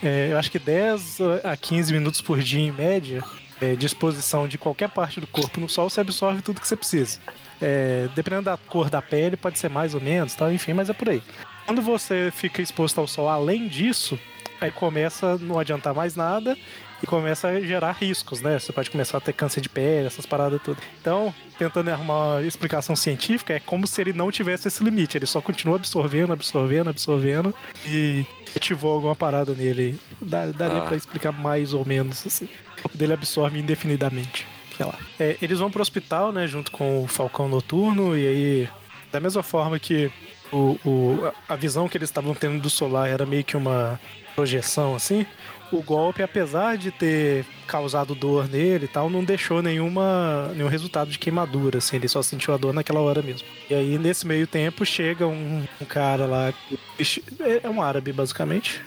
[0.01, 3.23] É, eu acho que 10 a 15 minutos por dia em média
[3.63, 6.75] é, de exposição de qualquer parte do corpo no sol, você absorve tudo que você
[6.75, 7.19] precisa.
[7.61, 10.93] É, dependendo da cor da pele, pode ser mais ou menos, tal, enfim, mas é
[10.93, 11.23] por aí.
[11.65, 14.19] Quando você fica exposto ao sol além disso,
[14.59, 16.57] aí começa a não adiantar mais nada
[17.01, 18.59] e começa a gerar riscos, né?
[18.59, 20.77] Você pode começar a ter câncer de pele, essas paradas tudo.
[20.99, 25.17] Então, tentando arrumar uma explicação científica, é como se ele não tivesse esse limite.
[25.17, 27.53] Ele só continua absorvendo, absorvendo, absorvendo
[27.85, 29.99] e ativou alguma parada nele.
[30.21, 30.85] Daria ah.
[30.85, 32.47] pra explicar mais ou menos assim.
[32.83, 34.45] Corpo dele absorve indefinidamente.
[34.77, 34.97] Sei lá.
[35.19, 36.47] É, eles vão pro hospital, né?
[36.47, 38.69] Junto com o Falcão Noturno e aí...
[39.11, 40.11] Da mesma forma que
[40.51, 43.99] o, o, a visão que eles estavam tendo do solar era meio que uma
[44.35, 45.23] projeção, assim
[45.75, 51.09] o golpe, apesar de ter causado dor nele e tal, não deixou nenhuma, nenhum resultado
[51.09, 53.47] de queimadura, assim, ele só sentiu a dor naquela hora mesmo.
[53.69, 56.53] E aí, nesse meio tempo, chega um, um cara lá,
[57.63, 58.81] é um árabe, basicamente,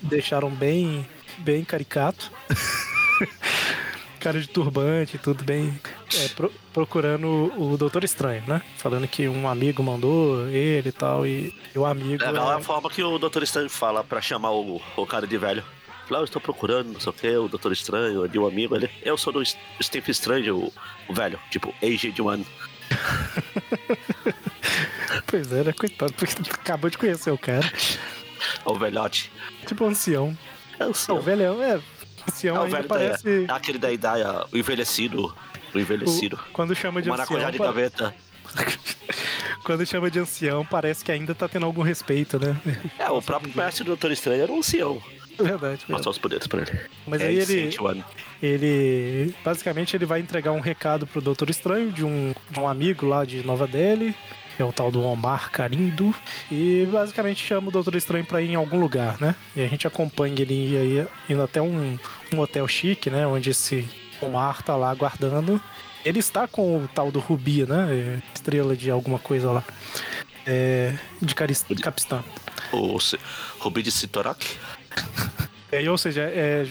[0.00, 1.06] deixaram bem,
[1.38, 2.32] bem caricato.
[4.20, 5.80] cara de turbante, tudo bem.
[6.14, 8.62] É, pro, procurando o, Doutor Estranho, né?
[8.76, 12.22] Falando que um amigo mandou ele e tal, e, e o amigo.
[12.22, 12.62] É a é...
[12.62, 15.64] forma que o Doutor Estranho fala para chamar o, o cara de velho.
[16.10, 18.74] Lá eu estou procurando, não sei o que, o Doutor Estranho, de um amigo.
[18.74, 19.42] Ele, eu sou do
[19.80, 20.72] Steve Strange, o,
[21.08, 22.46] o velho, tipo, Aged One.
[25.26, 25.72] pois é, né?
[25.72, 27.70] Coitado, porque acabou de conhecer o cara.
[28.64, 29.30] O velhote.
[29.66, 30.36] Tipo ancião.
[30.78, 31.18] É ancião.
[31.18, 31.80] O velhão, é.
[32.28, 33.46] Ancião é, velho parece...
[33.46, 35.34] Da, aquele da idade, o envelhecido.
[35.74, 36.36] O envelhecido.
[36.36, 37.50] O, quando chama de o ancião...
[37.50, 38.14] de gaveta.
[39.64, 42.56] quando chama de ancião, parece que ainda tá tendo algum respeito, né?
[42.98, 45.00] É, o próprio mestre do Doutor Estranho era um ancião.
[45.38, 45.84] Verdade.
[45.88, 46.80] Mostrar os poderes pra ele.
[47.06, 47.74] Mas é aí ele,
[48.42, 49.34] ele.
[49.44, 53.24] Basicamente, ele vai entregar um recado pro Doutor Estranho de um, de um amigo lá
[53.24, 54.14] de Nova Delhi.
[54.60, 56.14] Que é o tal do Omar Carindo.
[56.52, 59.34] E basicamente chama o Doutor Estranho pra ir em algum lugar, né?
[59.56, 61.98] E a gente acompanha ele aí, indo até um,
[62.30, 63.26] um hotel chique, né?
[63.26, 63.88] Onde esse
[64.20, 65.58] Omar tá lá aguardando.
[66.04, 68.22] Ele está com o tal do Rubi, né?
[68.34, 69.64] Estrela de alguma coisa lá.
[70.46, 72.22] É, de Capistã.
[72.70, 72.98] O
[73.60, 74.46] Rubi de Sitorak?
[75.72, 76.66] É, ou seja, é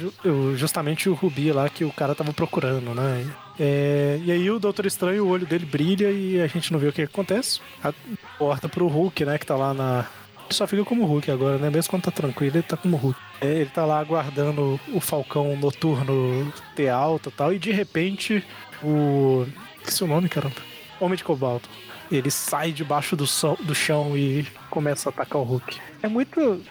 [0.55, 3.25] justamente o Rubi lá que o cara tava procurando, né?
[3.59, 6.87] É, e aí o Doutor Estranho, o olho dele brilha e a gente não vê
[6.87, 7.59] o que acontece.
[7.83, 7.93] A,
[8.37, 10.05] porta pro Hulk, né, que tá lá na...
[10.45, 11.69] Ele só fica como Hulk agora, né?
[11.69, 13.19] Mesmo quando tá tranquilo, ele tá como Hulk.
[13.41, 18.43] É, ele tá lá aguardando o Falcão Noturno ter alta e tal, e de repente
[18.81, 19.45] o...
[19.79, 20.55] Esqueci o nome, caramba.
[20.99, 21.69] Homem de Cobalto.
[22.11, 25.77] Ele sai debaixo do, sol, do chão e começa a atacar o Hulk.
[26.01, 26.61] É muito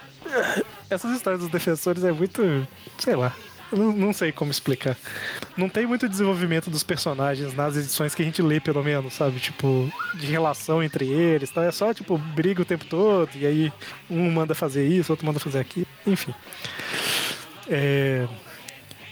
[0.90, 2.66] essas histórias dos defensores é muito.
[2.98, 3.35] sei lá.
[3.73, 4.97] Não, sei como explicar.
[5.57, 9.39] Não tem muito desenvolvimento dos personagens nas edições que a gente lê, pelo menos, sabe?
[9.39, 11.65] Tipo, de relação entre eles, tá?
[11.65, 13.73] É só, tipo, briga o tempo todo, e aí
[14.11, 15.87] um manda fazer isso, outro manda fazer aquilo.
[16.07, 16.35] Enfim.
[17.69, 18.27] É...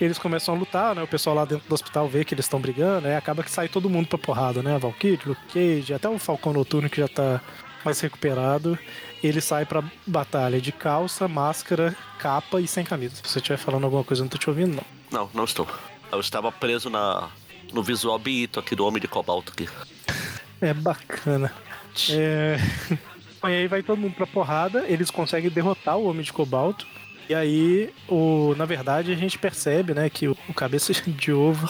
[0.01, 1.03] eles começam a lutar, né?
[1.03, 3.17] O pessoal lá dentro do hospital vê que eles estão brigando, né?
[3.17, 4.75] Acaba que sai todo mundo pra porrada, né?
[4.75, 7.43] A Valkyrie, Luke Cage, até o Falcão Noturno que já tá
[7.85, 8.79] mais recuperado.
[9.27, 13.17] Ele sai pra batalha de calça, máscara, capa e sem camisa.
[13.17, 14.85] Se você estiver falando alguma coisa, eu não tô te ouvindo, não.
[15.11, 15.67] Não, não estou.
[16.13, 17.29] Eu estava preso na,
[17.73, 19.69] no visual bito aqui do Homem de Cobalto aqui.
[20.61, 21.53] É bacana.
[22.11, 22.57] É...
[23.45, 26.85] E aí vai todo mundo pra porrada, eles conseguem derrotar o Homem de Cobalto.
[27.29, 31.69] E aí, o, na verdade, a gente percebe, né, que o, o cabeça de ovo,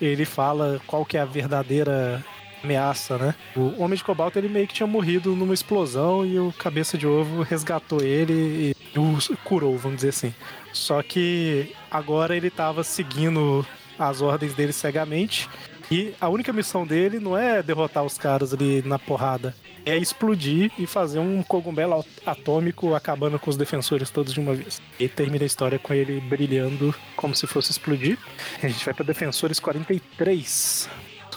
[0.00, 2.22] ele fala qual que é a verdadeira
[2.62, 3.34] ameaça, né?
[3.56, 7.06] O Homem de Cobalto, ele meio que tinha morrido numa explosão e o cabeça de
[7.06, 10.34] ovo resgatou ele e o curou, vamos dizer assim.
[10.72, 13.66] Só que agora ele tava seguindo
[13.98, 15.48] as ordens dele cegamente
[15.90, 19.54] e a única missão dele não é derrotar os caras ali na porrada,
[19.86, 24.82] é explodir e fazer um cogumelo atômico acabando com os defensores todos de uma vez.
[24.98, 28.18] E termina a história com ele brilhando como se fosse explodir.
[28.62, 30.90] A gente vai para Defensores 43.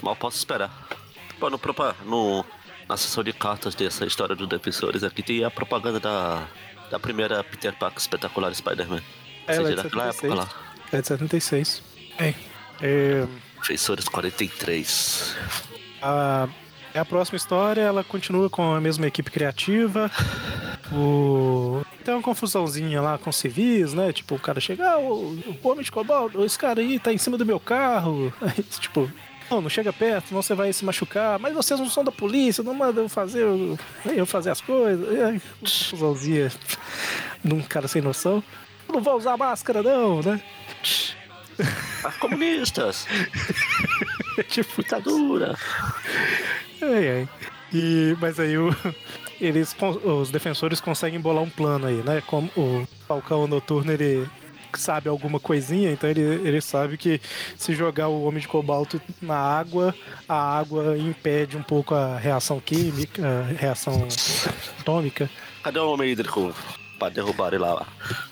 [0.03, 1.00] Mal posso esperar.
[1.49, 1.60] No,
[2.06, 2.45] no,
[2.88, 6.47] na sessão de cartas dessa história dos defensores aqui tem a propaganda da,
[6.89, 9.01] da primeira Peter Parker espetacular Spider-Man.
[9.47, 10.49] É, Ou é época lá.
[10.91, 11.82] É de 76.
[12.19, 12.36] Bem,
[12.82, 13.25] é,
[13.60, 15.36] Defensores 43.
[16.01, 16.47] a,
[16.93, 20.12] é a próxima história, ela continua com a mesma equipe criativa.
[20.91, 21.82] O...
[22.04, 24.12] Tem uma confusãozinha lá com civis, né?
[24.12, 27.17] Tipo, o cara chega, ah, o, o homem de cobalto, esse cara aí tá em
[27.17, 28.34] cima do meu carro.
[28.41, 29.10] Aí, tipo,
[29.51, 31.37] não, não chega perto, senão você vai se machucar.
[31.37, 33.45] Mas vocês não são da polícia, não mandam fazer,
[34.15, 35.07] eu fazer as coisas.
[35.21, 36.51] Aí, confusãozinha
[37.43, 38.41] de um cara sem noção.
[38.91, 40.41] Não vou usar máscara, não, né?
[42.03, 43.05] Mas comunistas!
[44.49, 45.55] tipo, Ditadura!
[46.81, 47.29] Ai, ai.
[47.73, 48.75] E, mas aí o-
[49.39, 52.21] eles, os defensores conseguem bolar um plano aí, né?
[52.27, 54.27] Como o Falcão Noturno ele
[54.79, 57.19] sabe alguma coisinha, então ele, ele sabe que
[57.57, 59.95] se jogar o Homem de Cobalto na água,
[60.27, 64.07] a água impede um pouco a reação química, a reação
[64.79, 65.29] atômica.
[65.63, 66.53] Cadê o homem hídrico
[66.97, 67.86] pra derrubar lá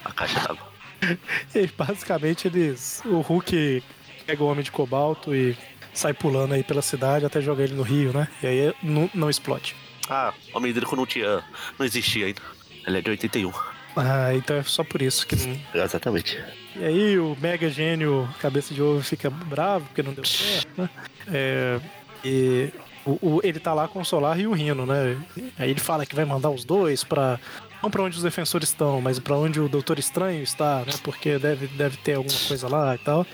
[0.03, 0.69] a caixa d'água?
[1.55, 3.01] E basicamente eles.
[3.05, 3.81] O Hulk
[4.25, 5.57] pega o Homem de Cobalto e
[5.93, 8.27] sai pulando aí pela cidade até jogar ele no rio, né?
[8.43, 9.75] E aí não, não explode.
[10.09, 11.43] Ah, homem hídrico não tinha.
[11.77, 12.41] não existia ainda.
[12.85, 13.51] Ele é de 81.
[13.99, 15.59] Ah, então é só por isso que não.
[15.83, 16.41] Exatamente.
[16.75, 20.89] E aí o mega gênio cabeça de ovo fica bravo porque não deu certo, né?
[21.27, 21.79] É,
[22.23, 22.69] e
[23.05, 25.17] o, o- ele tá lá com o Solar e o Rino, né?
[25.57, 27.39] Aí ele fala que vai mandar os dois pra.
[27.81, 30.93] Não pra onde os defensores estão, mas pra onde o Doutor Estranho está, né?
[31.01, 33.25] Porque deve, deve ter alguma coisa lá e tal.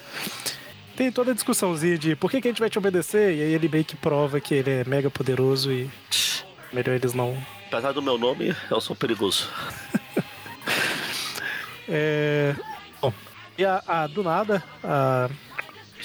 [0.95, 3.53] Tem toda a discussãozinha de por que, que a gente vai te obedecer, e aí
[3.53, 5.89] ele meio que prova que ele é mega poderoso e
[6.71, 7.35] melhor eles não
[7.67, 9.49] Apesar do meu nome, eu sou perigoso.
[11.87, 12.55] É.
[13.01, 13.13] Bom,
[13.57, 15.29] e a, a- do nada, a.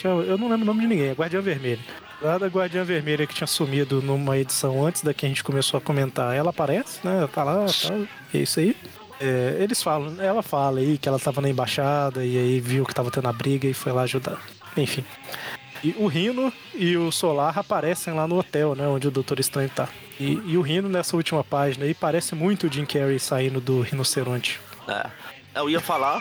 [0.03, 1.81] Eu, não lembro o nome de ninguém, a Guardiã Vermelha.
[2.21, 5.45] Do nada, a Guardiã Vermelha que tinha sumido numa edição antes da que a gente
[5.45, 7.29] começou a comentar, ela aparece, né?
[7.33, 7.95] Tá lá, tá,
[8.33, 8.75] é isso aí.
[9.21, 12.95] É, eles falam, ela fala aí que ela tava na embaixada e aí viu que
[12.95, 14.39] tava tendo a briga e foi lá ajudar.
[14.77, 15.05] Enfim.
[15.85, 18.87] E o Rino e o Solar aparecem lá no hotel, né?
[18.87, 19.89] Onde o Doutor Estranho tá.
[20.19, 23.81] E, e o Rino nessa última página aí parece muito o Jim Carrey saindo do
[23.83, 24.59] rinoceronte.
[24.89, 25.07] É.
[25.55, 26.21] Eu ia falar.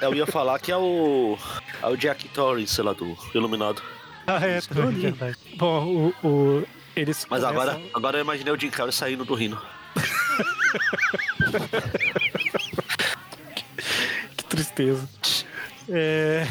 [0.00, 1.36] Eu ia falar que é o.
[1.82, 3.82] É o Jack Torrance lá do Iluminado.
[4.26, 5.36] Ah, é, também, é verdade.
[5.56, 7.26] Bom, o, o- eles.
[7.30, 9.60] Mas começam- agora, agora eu imaginei o Jim Carrey saindo do Rino.
[14.36, 15.08] Que tristeza.
[15.88, 16.46] É.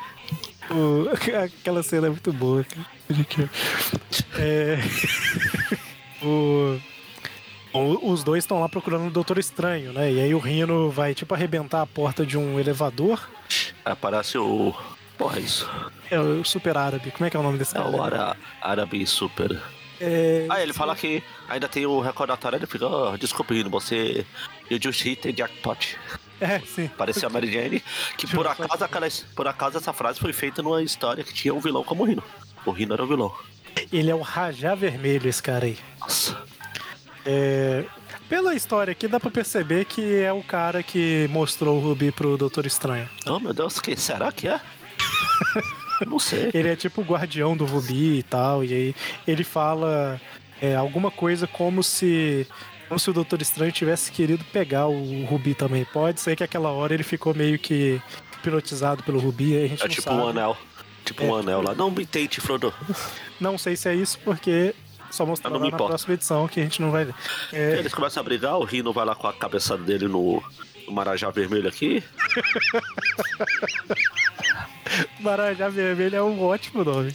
[0.70, 1.08] o-
[1.44, 2.64] Aquela cena é muito boa.
[4.38, 4.78] É.
[6.24, 6.80] o...
[7.72, 10.10] Os dois estão lá procurando o Doutor Estranho, né?
[10.12, 13.28] E aí o Rino vai, tipo, arrebentar a porta de um elevador.
[13.84, 14.74] Aparece o.
[15.16, 15.70] Porra, é isso.
[16.10, 17.10] É o Super Árabe.
[17.12, 17.90] Como é que é o nome desse É cara?
[17.90, 19.60] o Ara, Árabe Super.
[20.00, 20.46] É...
[20.48, 24.24] Ah, ele fala que ainda tem o recordatório, ele fica, oh, desculpe, Rino, você.
[24.70, 25.96] You just hit a jackpot.
[26.40, 26.88] É, sim.
[26.96, 27.82] Parecia a Mary Jane,
[28.16, 29.06] que por acaso, aquela,
[29.36, 32.22] por acaso essa frase foi feita numa história que tinha um vilão como o Rino.
[32.64, 33.30] O Rino era o vilão.
[33.92, 35.76] Ele é o Rajá Vermelho, esse cara aí.
[36.00, 36.42] Nossa.
[37.32, 37.84] É,
[38.28, 42.36] Pela história aqui, dá pra perceber que é o cara que mostrou o Rubi pro
[42.36, 43.08] Doutor Estranho.
[43.26, 44.60] Oh meu Deus, que será que é?
[46.06, 46.50] Não sei.
[46.54, 48.94] Ele é tipo o guardião do Rubi e tal, e aí
[49.26, 50.20] ele fala
[50.60, 52.46] é, alguma coisa como se.
[52.88, 55.84] Como se o Doutor Estranho tivesse querido pegar o Rubi também.
[55.84, 58.00] Pode ser que aquela hora ele ficou meio que
[58.38, 60.16] hipnotizado pelo Rubi, aí a gente É tipo sabe.
[60.16, 60.56] um anel.
[61.04, 61.74] Tipo um anel lá.
[61.74, 62.74] Não me tente, Frodo.
[63.40, 64.74] Não sei se é isso, porque
[65.10, 65.24] só
[65.58, 65.86] me na importa.
[65.88, 67.14] próxima edição que a gente não vai ver.
[67.52, 70.42] É, Eles começam a brigar, o Rino vai lá com a cabeça dele no,
[70.88, 72.02] Marajá Vermelho aqui.
[75.20, 77.14] Marajá Vermelho é um ótimo nome.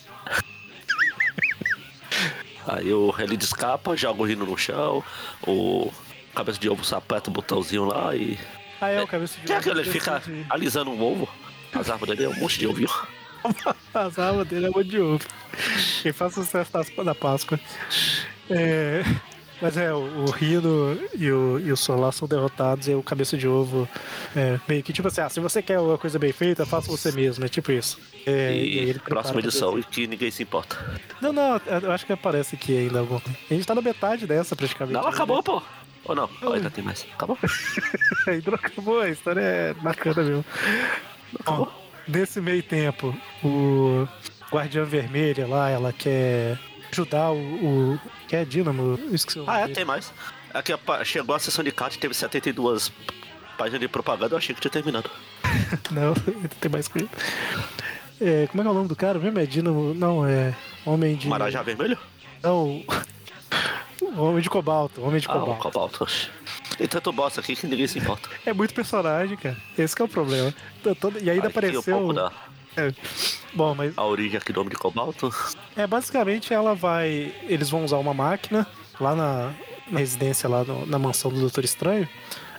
[2.68, 5.04] Aí o ele escapa, joga o Rino no chão,
[5.46, 5.92] o
[6.34, 8.40] cabeça de ovo sapeta o botãozinho lá e.
[8.82, 11.30] Ah, é o cabeça de é que ele ovo, fica de- alisando um ovo?
[11.74, 12.90] As árvores dele é um monte de ovinho.
[13.94, 15.26] As armas dele é muito de ovo.
[16.02, 16.72] Quem faz sucesso
[17.04, 17.60] da Páscoa.
[18.50, 19.04] É,
[19.62, 23.38] mas é, o, o Rino e o, e o Solar são derrotados e o Cabeça
[23.38, 23.88] de Ovo
[24.36, 27.12] é, meio que tipo assim, ah, se você quer uma coisa bem feita, faça você
[27.12, 27.98] mesmo, é tipo isso.
[28.26, 30.78] É, E ele prepara próxima edição, e que ninguém se importa.
[31.22, 33.16] Não, não, eu acho que aparece aqui ainda algum.
[33.18, 34.94] A gente tá na metade dessa praticamente.
[34.98, 35.10] Não, né?
[35.10, 35.62] acabou, pô.
[36.04, 36.30] Ou não?
[36.44, 37.06] Oh, ainda tem mais.
[37.14, 37.38] Acabou?
[38.28, 40.46] Ainda não acabou, a história é bacana mesmo.
[41.44, 41.72] Bom,
[42.08, 44.08] nesse meio tempo, o
[44.52, 46.58] Guardiã Vermelha lá, ela quer
[46.92, 47.94] ajudar o.
[47.96, 49.00] o que é Dínamo?
[49.12, 50.12] Esqueci o Ah, é, tem mais.
[50.54, 50.72] Aqui
[51.04, 52.92] chegou a sessão de carta e teve 72
[53.58, 55.10] páginas de propaganda, eu achei que tinha terminado.
[55.92, 56.14] Não,
[56.62, 57.10] tem mais coisa.
[58.22, 59.38] É, como é que é o nome do cara mesmo?
[59.40, 59.94] É Dínamo?
[59.94, 60.56] Não, é.
[60.86, 61.28] Homem de.
[61.28, 61.98] Marajá Vermelho?
[62.42, 62.84] Não.
[64.18, 65.34] Homem de cobalto, homem de Ah.
[65.60, 66.06] Cobalto.
[66.78, 68.30] Tem tanto bosta aqui que ninguém se importa.
[68.46, 69.56] É muito personagem, cara.
[69.78, 70.54] Esse que é o problema.
[71.00, 71.82] Todo- E ainda Aqui apareceu.
[72.78, 72.92] É.
[73.54, 75.34] Bom, mas a origem aqui do nome de Cobalto.
[75.78, 77.34] É, basicamente ela vai.
[77.44, 78.68] Eles vão usar uma máquina
[79.00, 79.54] lá na,
[79.90, 82.08] na residência, lá no- na mansão do Doutor Estranho.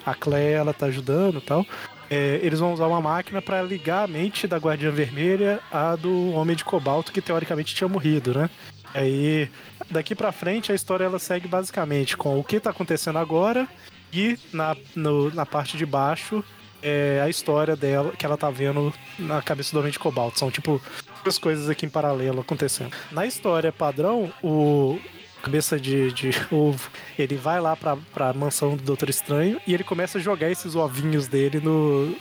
[0.06, 1.66] A Clé, ela tá ajudando e tal.
[2.08, 6.30] É, eles vão usar uma máquina para ligar a mente da Guardiã Vermelha à do
[6.30, 8.48] Homem de Cobalto, que teoricamente tinha morrido, né?
[8.94, 9.50] Aí,
[9.90, 13.68] daqui pra frente, a história ela segue basicamente com o que tá acontecendo agora
[14.16, 16.42] e na, no- na parte de baixo
[16.82, 20.38] é a história dela que ela tá vendo na cabeça do Homem de Cobalto.
[20.38, 20.80] São tipo
[21.24, 22.92] duas coisas aqui em paralelo acontecendo.
[23.10, 24.98] Na história padrão, o
[25.42, 29.84] cabeça de, de ovo, ele vai lá pra, pra mansão do Doutor Estranho e ele
[29.84, 32.14] começa a jogar esses ovinhos dele no,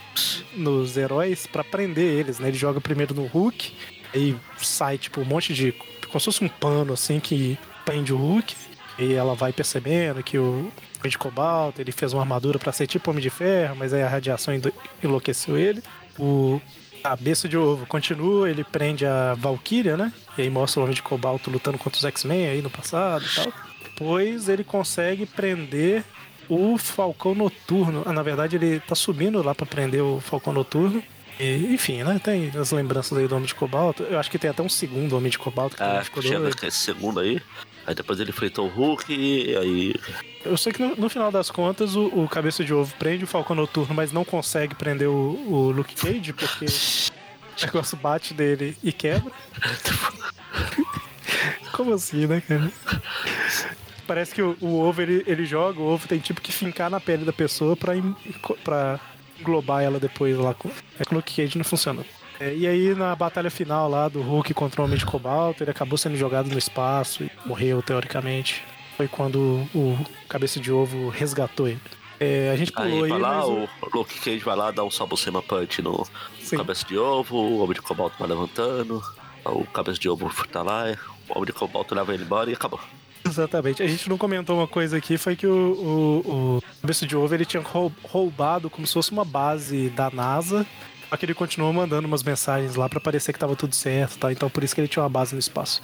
[0.55, 2.47] nos heróis pra prender eles, né?
[2.47, 3.73] Ele joga primeiro no Hulk,
[4.13, 5.71] aí sai tipo um monte de.
[6.07, 8.55] como se fosse um pano assim que prende o Hulk.
[8.97, 10.71] E ela vai percebendo que o
[11.03, 14.07] de Cobalto, ele fez uma armadura pra ser tipo Homem de Ferro, mas aí a
[14.09, 14.53] radiação
[15.03, 15.81] enlouqueceu ele.
[16.17, 16.61] O
[17.03, 20.11] cabeça de ovo continua, ele prende a Valkyria, né?
[20.37, 23.35] E aí mostra o Homem de Cobalto lutando contra os X-Men aí no passado e
[23.35, 23.53] tal.
[23.83, 26.03] Depois ele consegue prender
[26.49, 28.03] o Falcão Noturno.
[28.05, 31.01] Ah, na verdade ele tá subindo lá pra prender o Falcão Noturno.
[31.39, 32.19] E, enfim, né?
[32.23, 34.03] Tem as lembranças aí do Homem de Cobalto.
[34.03, 36.39] Eu acho que tem até um segundo Homem de Cobalto que É, também ficou chega
[36.39, 36.57] doido.
[36.65, 37.41] esse segundo aí.
[37.87, 39.95] Aí depois ele enfrentou o Hulk, e aí.
[40.43, 43.27] Eu sei que no, no final das contas o, o Cabeça de Ovo prende o
[43.27, 48.75] Falcão Noturno, mas não consegue prender o, o Luke Cage, porque o negócio bate dele
[48.83, 49.31] e quebra.
[51.73, 52.71] Como assim, né, cara?
[54.07, 56.99] Parece que o, o ovo ele, ele joga, o ovo tem tipo que fincar na
[56.99, 57.93] pele da pessoa pra,
[58.63, 58.99] pra
[59.39, 60.55] englobar ela depois lá.
[60.99, 62.03] É que o Luke Cage não funciona.
[62.39, 65.71] É, e aí na batalha final lá do Hulk contra o Homem de Cobalto, ele
[65.71, 68.63] acabou sendo jogado no espaço e morreu teoricamente.
[68.97, 71.79] Foi quando o Cabeça de Ovo resgatou ele.
[72.19, 74.83] É, a gente Aí pulou aí, vai lá, mas o Luke Cage vai lá, dá
[74.83, 76.05] um Sabocema Punch no
[76.41, 76.55] Sim.
[76.57, 79.01] cabeça de ovo, o Homem de Cobalto vai levantando,
[79.43, 80.85] o cabeça de ovo tá lá,
[81.27, 82.79] o Homem de Cobalto leva ele embora e acabou.
[83.27, 83.81] Exatamente.
[83.83, 87.33] A gente não comentou uma coisa aqui, foi que o, o, o Cabeça de Ovo
[87.33, 90.65] ele tinha rou- roubado como se fosse uma base da NASA.
[91.09, 94.31] Só que ele continuou mandando umas mensagens lá pra parecer que tava tudo certo, tá?
[94.31, 95.81] Então por isso que ele tinha uma base no espaço.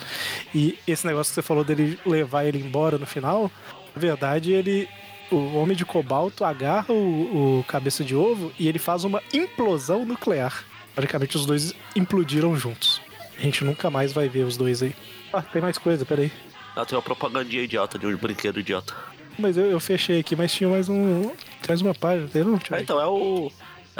[0.53, 3.51] E esse negócio que você falou dele levar ele embora no final,
[3.95, 4.87] na verdade ele.
[5.31, 10.05] O Homem de Cobalto agarra o, o Cabeça de Ovo e ele faz uma implosão
[10.05, 10.65] nuclear.
[10.93, 13.01] Praticamente os dois implodiram juntos.
[13.37, 14.93] A gente nunca mais vai ver os dois aí.
[15.31, 16.29] Ah, tem mais coisa, peraí.
[16.75, 18.93] Ah, tem uma propagandinha idiota de um brinquedo idiota.
[19.39, 21.31] Mas eu, eu fechei aqui, mas tinha mais um.
[21.67, 22.29] Mais uma página.
[22.43, 22.59] Não.
[22.69, 23.51] Ah, então é o.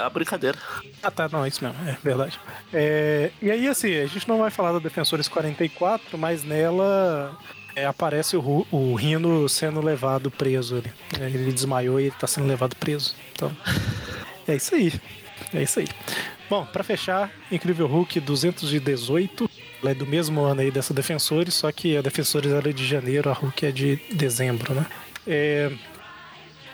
[0.02, 0.58] É a brincadeira.
[1.00, 2.38] Ah, tá, não, é isso mesmo, é verdade.
[2.72, 7.38] É, e aí, assim, a gente não vai falar da Defensores 44, mas nela
[7.76, 10.92] é, aparece o, o Rino sendo levado preso ali.
[11.20, 13.14] Ele desmaiou e ele tá sendo levado preso.
[13.32, 13.56] Então,
[14.48, 14.92] é isso aí.
[15.54, 15.86] É isso aí.
[16.50, 19.48] Bom, pra fechar, Incrível Hulk 218.
[19.80, 23.30] Ela é do mesmo ano aí dessa Defensores, só que a Defensores era de janeiro,
[23.30, 24.86] a Hulk é de dezembro, né?
[25.24, 25.70] É,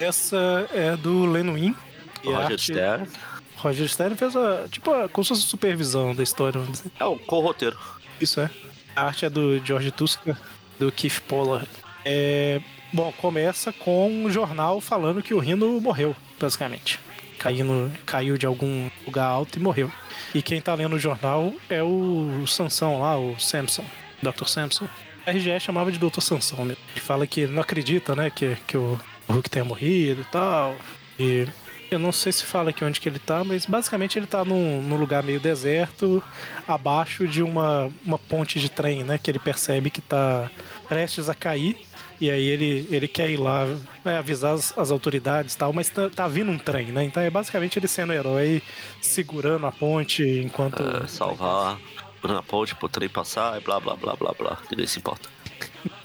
[0.01, 1.27] essa é do
[1.59, 1.88] e
[2.25, 3.09] a Roger arte- Stern.
[3.57, 6.91] Roger Stern fez a, tipo, a, como se fosse supervisão da história, vamos dizer.
[6.99, 7.77] É o co-roteiro.
[8.21, 8.51] Isso é.
[8.95, 10.39] A arte é do George Tuska,
[10.79, 11.69] do Keith Pollard.
[12.05, 12.61] É,
[12.93, 16.99] bom, começa com um jornal falando que o Rino morreu, basicamente.
[17.39, 19.91] Caindo, caiu de algum lugar alto e morreu.
[20.35, 23.85] E quem tá lendo o jornal é o Sansão lá, o Samson,
[24.23, 24.47] Dr.
[24.47, 24.89] Samson.
[25.27, 26.21] A RGE chamava de Dr.
[26.21, 26.83] Sansão mesmo.
[26.93, 28.99] Ele fala que ele não acredita, né, que, que o
[29.29, 30.75] Hulk tenha morrido e tal.
[31.19, 31.47] E
[31.91, 34.83] Eu não sei se fala aqui onde que ele tá, mas basicamente ele tá num,
[34.83, 36.23] num lugar meio deserto,
[36.67, 39.17] abaixo de uma, uma ponte de trem, né?
[39.17, 40.51] Que ele percebe que tá
[40.87, 41.79] prestes a cair.
[42.21, 43.65] E aí ele, ele quer ir lá
[44.05, 47.05] né, avisar as, as autoridades e tal, mas tá, tá vindo um trem, né?
[47.05, 48.61] Então é basicamente ele sendo herói,
[49.01, 50.83] segurando a ponte enquanto.
[50.83, 51.79] É, salvar
[52.23, 54.59] na ponte pro trem passar e blá blá blá blá blá.
[54.71, 55.29] Ninguém se importa.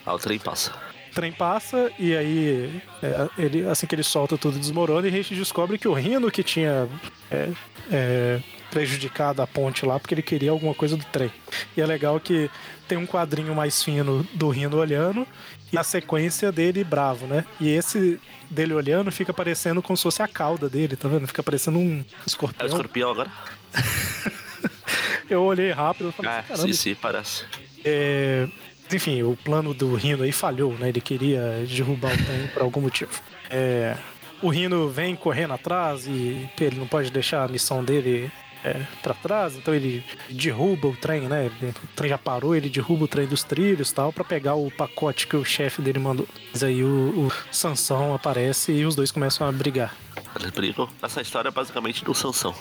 [0.06, 0.93] Ah, o trem passa.
[1.14, 5.14] O trem passa e aí é, ele, assim que ele solta tudo desmorona e a
[5.14, 6.90] gente descobre que o Rino que tinha
[7.30, 7.50] é,
[7.92, 8.40] é,
[8.72, 11.32] prejudicado a ponte lá porque ele queria alguma coisa do trem.
[11.78, 12.50] E é legal que
[12.88, 15.28] tem um quadrinho mais fino do Rino olhando
[15.72, 17.46] e a sequência dele bravo, né?
[17.62, 21.28] E esse dele olhando fica parecendo como se fosse a cauda dele, tá vendo?
[21.28, 22.68] Fica parecendo um É o escorpião.
[22.68, 23.32] escorpião agora?
[25.30, 27.46] Eu olhei rápido e falei, É, caramba, sim, sim, parece.
[27.86, 28.48] É,
[28.94, 30.90] enfim, o plano do Rino aí falhou, né?
[30.90, 33.12] Ele queria derrubar o trem por algum motivo.
[33.50, 33.96] É,
[34.42, 38.32] o Rino vem correndo atrás e ele não pode deixar a missão dele
[38.64, 41.52] é, para trás, então ele derruba o trem, né?
[41.62, 44.72] O trem já parou, ele derruba o trem dos trilhos e tal para pegar o
[44.72, 46.28] pacote que o chefe dele mandou.
[46.52, 49.94] Mas aí o, o Sansão aparece e os dois começam a brigar.
[50.40, 50.88] Eles brigam.
[51.02, 52.56] Essa história é basicamente do Sansão.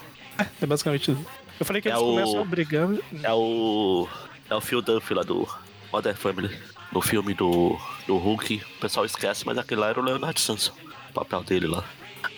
[0.60, 1.26] É basicamente isso.
[1.60, 2.88] Eu falei que É eles o- começam a brigar.
[3.22, 4.08] É o.
[4.50, 5.48] É o Phil Dunphy lá do
[5.92, 6.56] Modern Family.
[6.92, 10.72] No filme do, do Hulk, o pessoal esquece, mas aquele lá era o Leonard Sanson.
[11.10, 11.84] O papel dele lá.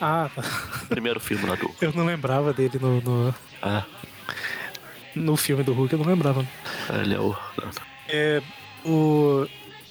[0.00, 0.42] Ah, tá.
[0.88, 1.70] Primeiro filme lá do.
[1.80, 3.82] eu não lembrava dele no, no, É,
[5.14, 6.46] no filme do Hulk, eu não lembrava.
[7.02, 7.34] ele é o.
[8.08, 8.42] É,
[8.84, 9.46] o.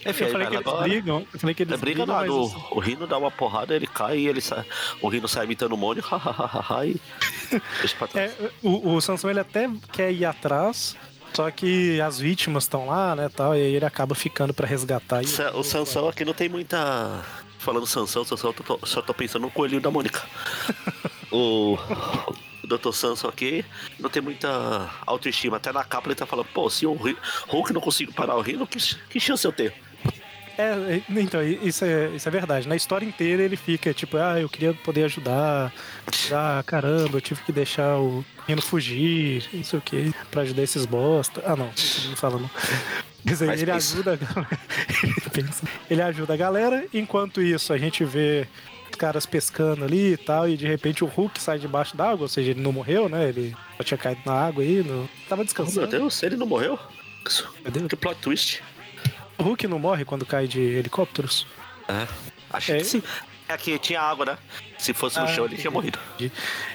[0.06, 0.84] Enfim, eu falei que eles agora.
[0.88, 1.28] brigam.
[1.34, 3.32] Eu falei que eles É briga brigam, nada, mas o, assim, o Rino dá uma
[3.32, 4.66] porrada, ele cai e ele sai.
[5.02, 7.00] O Rino sai imitando o Mônio, hahaha, e
[7.80, 8.32] deixa pra trás.
[8.32, 10.98] é, o, o Sansão ele até quer ir atrás,
[11.34, 15.22] só que as vítimas estão lá, né, tal, e aí ele acaba ficando pra resgatar.
[15.24, 17.24] E Sa- O Sansão aqui não tem muita.
[17.60, 20.22] Falando Sansão, Sansão, eu tô- só tô pensando no coelhinho da Mônica.
[21.32, 21.78] o.
[22.64, 22.94] O Dr.
[22.94, 23.66] Sansão aqui
[24.00, 25.58] não tem muita autoestima.
[25.58, 28.66] Até na capa ele tá falando, pô, se o Hulk não consigo parar o Rino,
[28.66, 28.78] que,
[29.10, 29.74] que chance eu tenho?
[30.58, 32.68] É, é, então, isso é, isso é verdade.
[32.68, 35.74] Na história inteira ele fica tipo, ah, eu queria poder ajudar.
[36.32, 40.62] Ah, caramba, eu tive que deixar o Rino fugir, não sei o que, pra ajudar
[40.62, 41.42] esses bosta.
[41.46, 41.66] Ah, não,
[42.10, 42.50] não fala não.
[43.26, 43.94] Mas aí Mas ele pensa.
[43.94, 44.60] ajuda a galera.
[45.90, 48.48] ele, ajuda a galera, enquanto isso a gente vê
[48.92, 52.28] os caras pescando ali e tal, e de repente o Hulk sai debaixo d'água, ou
[52.28, 53.30] seja, ele não morreu, né?
[53.30, 55.10] Ele só tinha caído na água aí, no...
[55.28, 55.88] tava Oh, meu descansando.
[55.88, 56.78] Deus, ele não morreu?
[57.26, 57.88] Isso, Meu Deus.
[57.88, 58.62] Que plot twist.
[59.40, 61.46] Hulk não morre quando cai de helicópteros?
[61.88, 62.08] É,
[62.52, 62.78] acho É.
[62.78, 63.04] que sim.
[63.48, 64.38] É que tinha água, né?
[64.78, 66.00] Se fosse no Ah, chão, ele tinha morrido.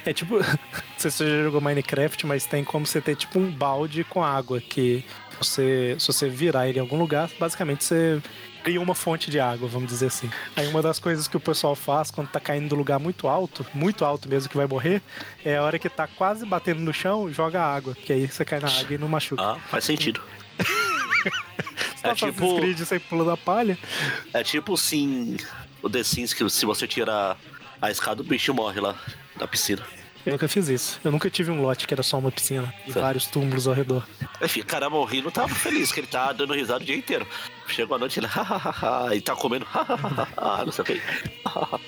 [0.04, 0.38] É tipo,
[0.96, 5.02] você já jogou Minecraft, mas tem como você ter tipo um balde com água que
[5.40, 8.20] você, se você virar ele em algum lugar, basicamente você
[8.62, 10.28] cria uma fonte de água, vamos dizer assim.
[10.54, 13.64] Aí uma das coisas que o pessoal faz quando tá caindo do lugar muito alto,
[13.72, 15.00] muito alto mesmo que vai morrer,
[15.44, 18.60] é a hora que tá quase batendo no chão, joga água, que aí você cai
[18.60, 19.42] na água e não machuca.
[19.42, 20.20] Ah, faz sentido.
[22.02, 23.78] Tá é tipo- Creed, você pula da palha.
[24.32, 25.36] É tipo sim.
[25.82, 27.36] O The Sims que se você tira
[27.80, 28.94] a escada, o bicho morre lá
[29.38, 29.84] na piscina.
[30.26, 31.00] Eu nunca fiz isso.
[31.02, 34.06] Eu nunca tive um lote que era só uma piscina e vários túmulos ao redor.
[34.42, 37.26] Enfim, caramba, o Rino tava feliz, que ele tá dando risada o dia inteiro.
[37.66, 38.26] Chegou a noite, ele
[39.14, 39.66] e tá comendo
[40.66, 41.02] não sei o que.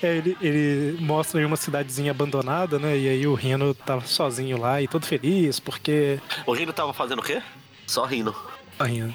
[0.02, 2.96] É, ele, ele mostra aí uma cidadezinha abandonada, né?
[2.96, 6.18] E aí o Reno tá sozinho lá e todo feliz, porque.
[6.46, 7.42] O Rino tava fazendo o quê?
[7.86, 8.34] Só rindo.
[8.78, 9.14] Tá rindo.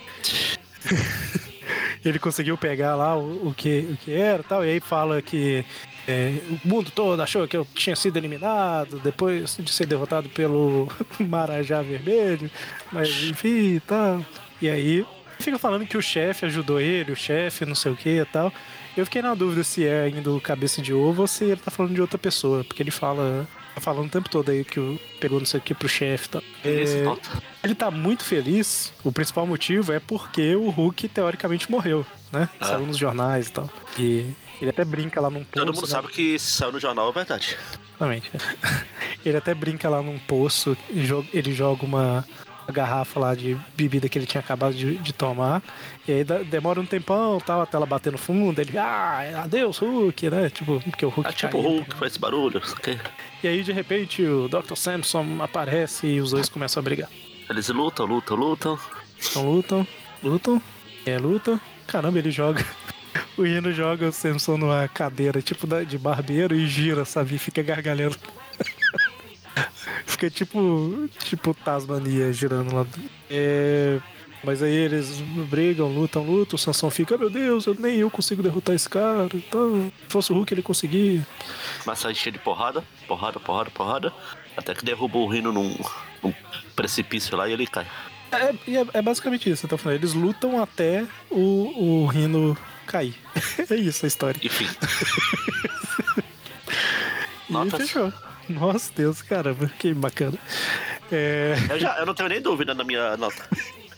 [2.04, 5.66] ele conseguiu pegar lá o, o que, o que era tal, e aí fala que
[6.08, 10.88] é, o mundo todo achou que eu tinha sido eliminado depois de ser derrotado pelo
[11.20, 12.50] Marajá Vermelho,
[12.92, 14.24] mas enfim e tal.
[14.62, 15.06] E aí
[15.40, 18.54] fica falando que o chefe ajudou ele, o chefe, não sei o que e tal.
[18.96, 21.72] Eu fiquei na dúvida se é ainda o cabeça de ovo ou se ele tá
[21.72, 23.48] falando de outra pessoa, porque ele fala.
[23.76, 26.30] Tá falando o tempo todo aí que o, pegou não sei o que pro chefe
[26.64, 27.30] e se É, nota.
[27.62, 28.94] ele tá muito feliz.
[29.04, 32.48] O principal motivo é porque o Hulk teoricamente morreu, né?
[32.60, 32.68] Ah.
[32.68, 33.70] Saiu nos jornais e tal.
[34.00, 35.66] E ele até brinca lá num poço.
[35.66, 35.92] Todo mundo né?
[35.92, 37.58] sabe que se saiu no jornal é verdade.
[37.90, 38.32] Exatamente.
[39.26, 40.78] Ele até brinca lá num poço,
[41.34, 42.24] ele joga uma,
[42.68, 45.62] uma garrafa lá de bebida que ele tinha acabado de, de tomar.
[46.08, 48.60] E aí demora um tempão, tal, até ela bater no fundo.
[48.60, 50.50] Ele, ah, adeus, Hulk, né?
[50.50, 51.76] Tipo, porque o Hulk É tipo o caiu.
[51.78, 52.98] Hulk, faz esse barulho, não sei o quê.
[53.44, 54.76] E aí, de repente, o Dr.
[54.76, 57.10] Samson aparece e os dois começam a brigar.
[57.50, 58.80] Eles lutam, lutam, lutam.
[59.30, 59.88] Então lutam,
[60.24, 60.62] lutam,
[61.06, 61.60] é, lutam.
[61.88, 62.66] Caramba, ele joga.
[63.38, 67.36] O Rino joga o Samson numa cadeira tipo de barbeiro e gira, sabe?
[67.36, 68.18] E fica gargalhando.
[70.06, 71.10] Fica tipo.
[71.20, 72.86] Tipo Tasmania girando lá.
[73.30, 74.00] É,
[74.44, 76.56] Mas aí eles brigam, lutam, lutam.
[76.56, 79.28] O Sansão fica, meu Deus, eu, nem eu consigo derrotar esse cara.
[79.34, 81.26] Então, se fosse o Hulk, ele conseguia.
[81.84, 84.14] Começa a encher de porrada, porrada, porrada, porrada.
[84.56, 85.76] Até que derruba o Rino num,
[86.24, 86.34] num
[86.76, 87.86] precipício lá e ele cai.
[88.32, 93.16] É, é, é basicamente isso, então Eles lutam até o, o Rino cair.
[93.70, 94.40] é isso a história.
[94.44, 94.68] Enfim.
[97.48, 97.82] E Notas?
[97.82, 98.12] fechou.
[98.50, 100.38] Nossa, Deus, caramba, que bacana.
[101.12, 103.48] É, Eu, já, eu não tenho nem dúvida na minha nota.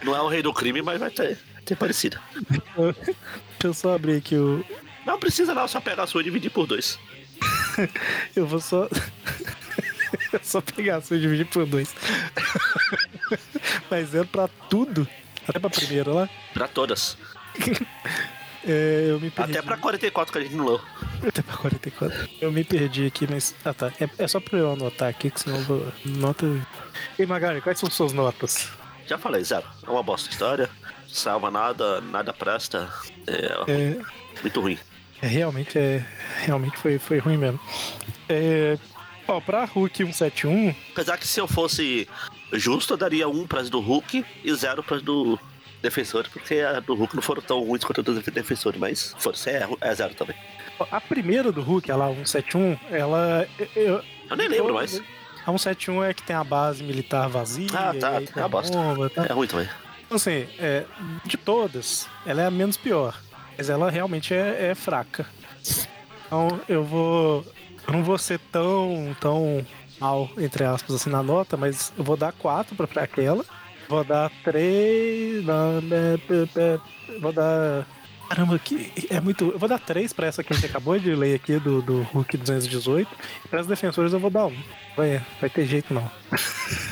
[0.04, 2.20] Não é o rei do crime, mas vai ter, ter parecido.
[2.78, 4.64] deixa eu só abrir aqui o.
[5.06, 7.00] Não precisa não, só pegar a sua e dividir por dois.
[8.36, 8.90] Eu vou só.
[10.44, 11.94] só pegar a sua e dividir por dois.
[13.90, 15.08] Mas é pra tudo.
[15.48, 16.30] Até pra primeira lá.
[16.54, 17.18] Pra todas.
[18.68, 19.52] É, eu me perdi.
[19.54, 20.82] Até pra 44 que a gente não leu.
[21.26, 22.30] Até pra 44.
[22.42, 23.56] Eu me perdi aqui, mas.
[23.64, 23.92] Ah tá.
[24.00, 25.88] É, é só pra eu anotar aqui, que senão eu vou.
[26.06, 26.46] Nota.
[27.18, 28.70] E Magari, quais são suas notas?
[29.08, 29.66] Já falei, zero.
[29.86, 30.70] É uma bosta história.
[31.08, 32.92] Salva nada, nada presta.
[33.26, 33.98] É, É,
[34.42, 34.78] muito ruim.
[35.22, 36.06] é, realmente é.
[36.42, 37.60] Realmente foi, foi ruim mesmo.
[38.28, 38.78] É.
[39.30, 42.08] Ó, pra Hulk 171, Apesar que se eu fosse
[42.54, 45.38] justo, eu daria um pras do Hulk e zero pras do
[45.82, 49.38] Defensores, porque a do Hulk não foram tão ruins quanto a do Defensores, mas foram,
[49.48, 50.36] é, é zero também.
[50.92, 53.48] a primeira do Hulk, ela 171, ela.
[53.76, 55.02] Eu, Eu nem lembro mais.
[55.46, 57.68] A 171 é que tem a base militar vazia.
[57.74, 58.76] Ah, tá, é a bosta.
[58.76, 59.26] bomba, tá?
[59.30, 59.70] É ruim também.
[60.06, 60.84] Então, assim, é,
[61.26, 63.18] de todas, ela é a menos pior.
[63.58, 65.26] Mas ela realmente é, é fraca.
[66.26, 67.46] Então eu vou.
[67.88, 69.66] Eu não vou ser tão, tão
[70.00, 73.46] mal, entre aspas, assim, na nota, mas eu vou dar 4 pra, pra aquela.
[73.88, 75.44] Vou dar 3.
[77.22, 77.86] Vou dar.
[78.30, 79.52] Caramba, que é muito.
[79.52, 82.02] Eu vou dar 3 pra essa que a gente acabou de ler aqui do, do
[82.02, 83.10] Hulk 218.
[83.52, 84.58] E os defensores eu vou dar 1.
[84.96, 86.12] Vai, vai ter jeito não.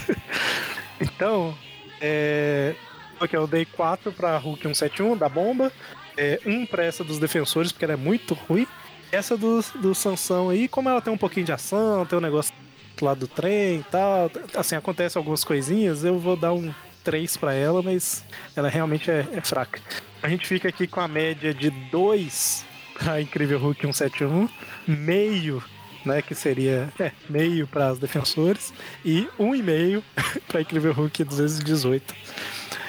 [0.99, 1.55] então,
[1.99, 2.75] é.
[3.19, 5.71] Ok, eu dei 4 pra Hulk 171 da bomba.
[6.17, 8.65] É, um pra essa dos defensores, porque ela é muito ruim.
[9.11, 12.53] Essa do, do Sansão aí, como ela tem um pouquinho de ação, tem um negócio
[13.01, 16.73] lá do trem e tal, assim, acontece algumas coisinhas, eu vou dar um
[17.05, 18.25] 3 pra ela, mas
[18.55, 19.79] ela realmente é, é fraca.
[20.21, 22.65] A gente fica aqui com a média de 2
[22.97, 24.49] pra Incrível Hulk 171,
[24.87, 25.63] meio,
[26.03, 28.73] né, que seria é, meio para os defensores,
[29.05, 30.03] e 1,5
[30.49, 32.13] pra Incrível Hulk 218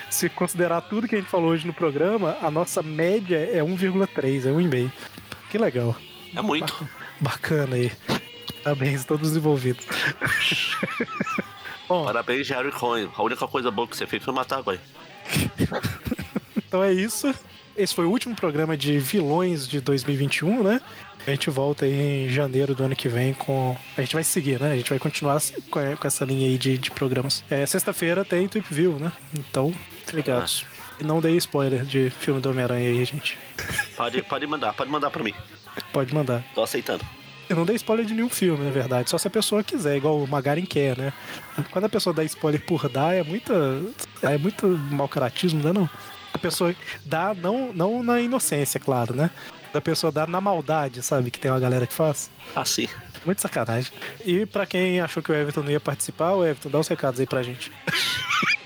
[0.08, 4.46] se considerar tudo que a gente falou hoje no programa, a nossa média é 1,3,
[4.46, 4.90] é 1,5.
[5.50, 5.94] Que legal.
[6.34, 6.88] É muito.
[7.20, 7.92] Bacana aí.
[8.64, 9.84] Parabéns, todos envolvidos.
[11.88, 13.08] Bom, Parabéns, Jerry Cohen.
[13.16, 14.80] A única coisa boa que você fez foi matar agora.
[16.56, 17.32] então é isso.
[17.76, 20.80] Esse foi o último programa de vilões de 2021, né?
[21.26, 23.76] A gente volta aí em janeiro do ano que vem com.
[23.96, 24.72] A gente vai seguir, né?
[24.72, 27.44] A gente vai continuar com com essa linha aí de, de programas.
[27.50, 29.12] É, Sexta-feira tem Tweep View, né?
[29.36, 29.74] Então,
[30.12, 30.64] ligados.
[31.00, 33.36] E não dei spoiler de filme do Homem-Aranha aí, gente.
[33.96, 35.34] Pode, pode mandar, pode mandar pra mim.
[35.92, 36.42] Pode mandar.
[36.54, 37.04] Tô aceitando.
[37.48, 39.08] Eu não dei spoiler de nenhum filme, na verdade.
[39.08, 41.12] Só se a pessoa quiser, igual o Magarin quer, né?
[41.70, 43.54] Quando a pessoa dá spoiler por dar, é muita.
[44.22, 45.90] É muito mau caratismo, não é não?
[46.34, 46.74] A pessoa
[47.04, 49.30] dá não, não na inocência, claro, né?
[49.72, 51.30] A pessoa dá na maldade, sabe?
[51.30, 52.30] Que tem uma galera que faz.
[52.54, 52.88] Assim.
[53.24, 53.92] Muito sacanagem.
[54.24, 57.20] E pra quem achou que o Everton não ia participar, o Everton, dá os recados
[57.20, 57.72] aí pra gente.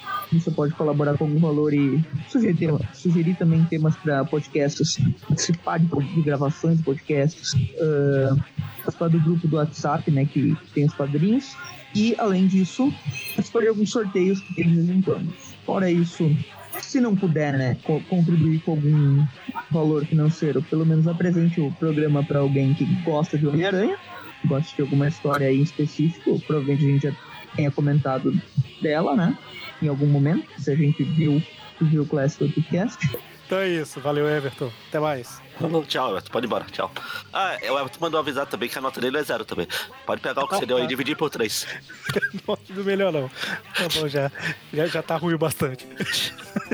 [0.31, 5.87] Você pode colaborar com algum valor e sugerir, sugerir também temas para podcasts, participar de,
[5.87, 8.35] de gravações de podcasts, ah,
[8.77, 11.55] participar do grupo do WhatsApp, né, que tem os padrinhos.
[11.93, 12.91] E, além disso,
[13.35, 15.33] participar de alguns sorteios que tem de vez em quando.
[15.65, 16.33] Fora isso,
[16.79, 19.25] se não puder, né, co- contribuir com algum
[19.69, 23.97] valor financeiro, pelo menos apresente o programa para alguém que gosta de Homem-Aranha,
[24.45, 27.11] gosta de alguma história aí em específico, provavelmente a gente já
[27.55, 28.33] tenha comentado
[28.81, 29.37] dela, né?
[29.81, 31.41] Em algum momento, se a gente viu,
[31.81, 32.97] viu o Classic Podcast.
[33.45, 33.99] Então é isso.
[33.99, 34.71] Valeu, Everton.
[34.87, 35.41] Até mais.
[35.87, 36.31] Tchau, Everton.
[36.31, 36.65] Pode ir embora.
[36.71, 36.89] Tchau.
[37.33, 39.67] Ah, o Everton mandou avisar também que a nota dele é zero também.
[40.05, 41.67] Pode pegar o que você deu aí e dividir por três.
[42.47, 43.29] Não, não melhor não.
[43.75, 44.31] Tá bom, já,
[44.73, 45.85] já, já tá ruim bastante.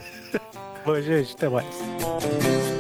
[0.85, 2.76] bom, gente, até mais.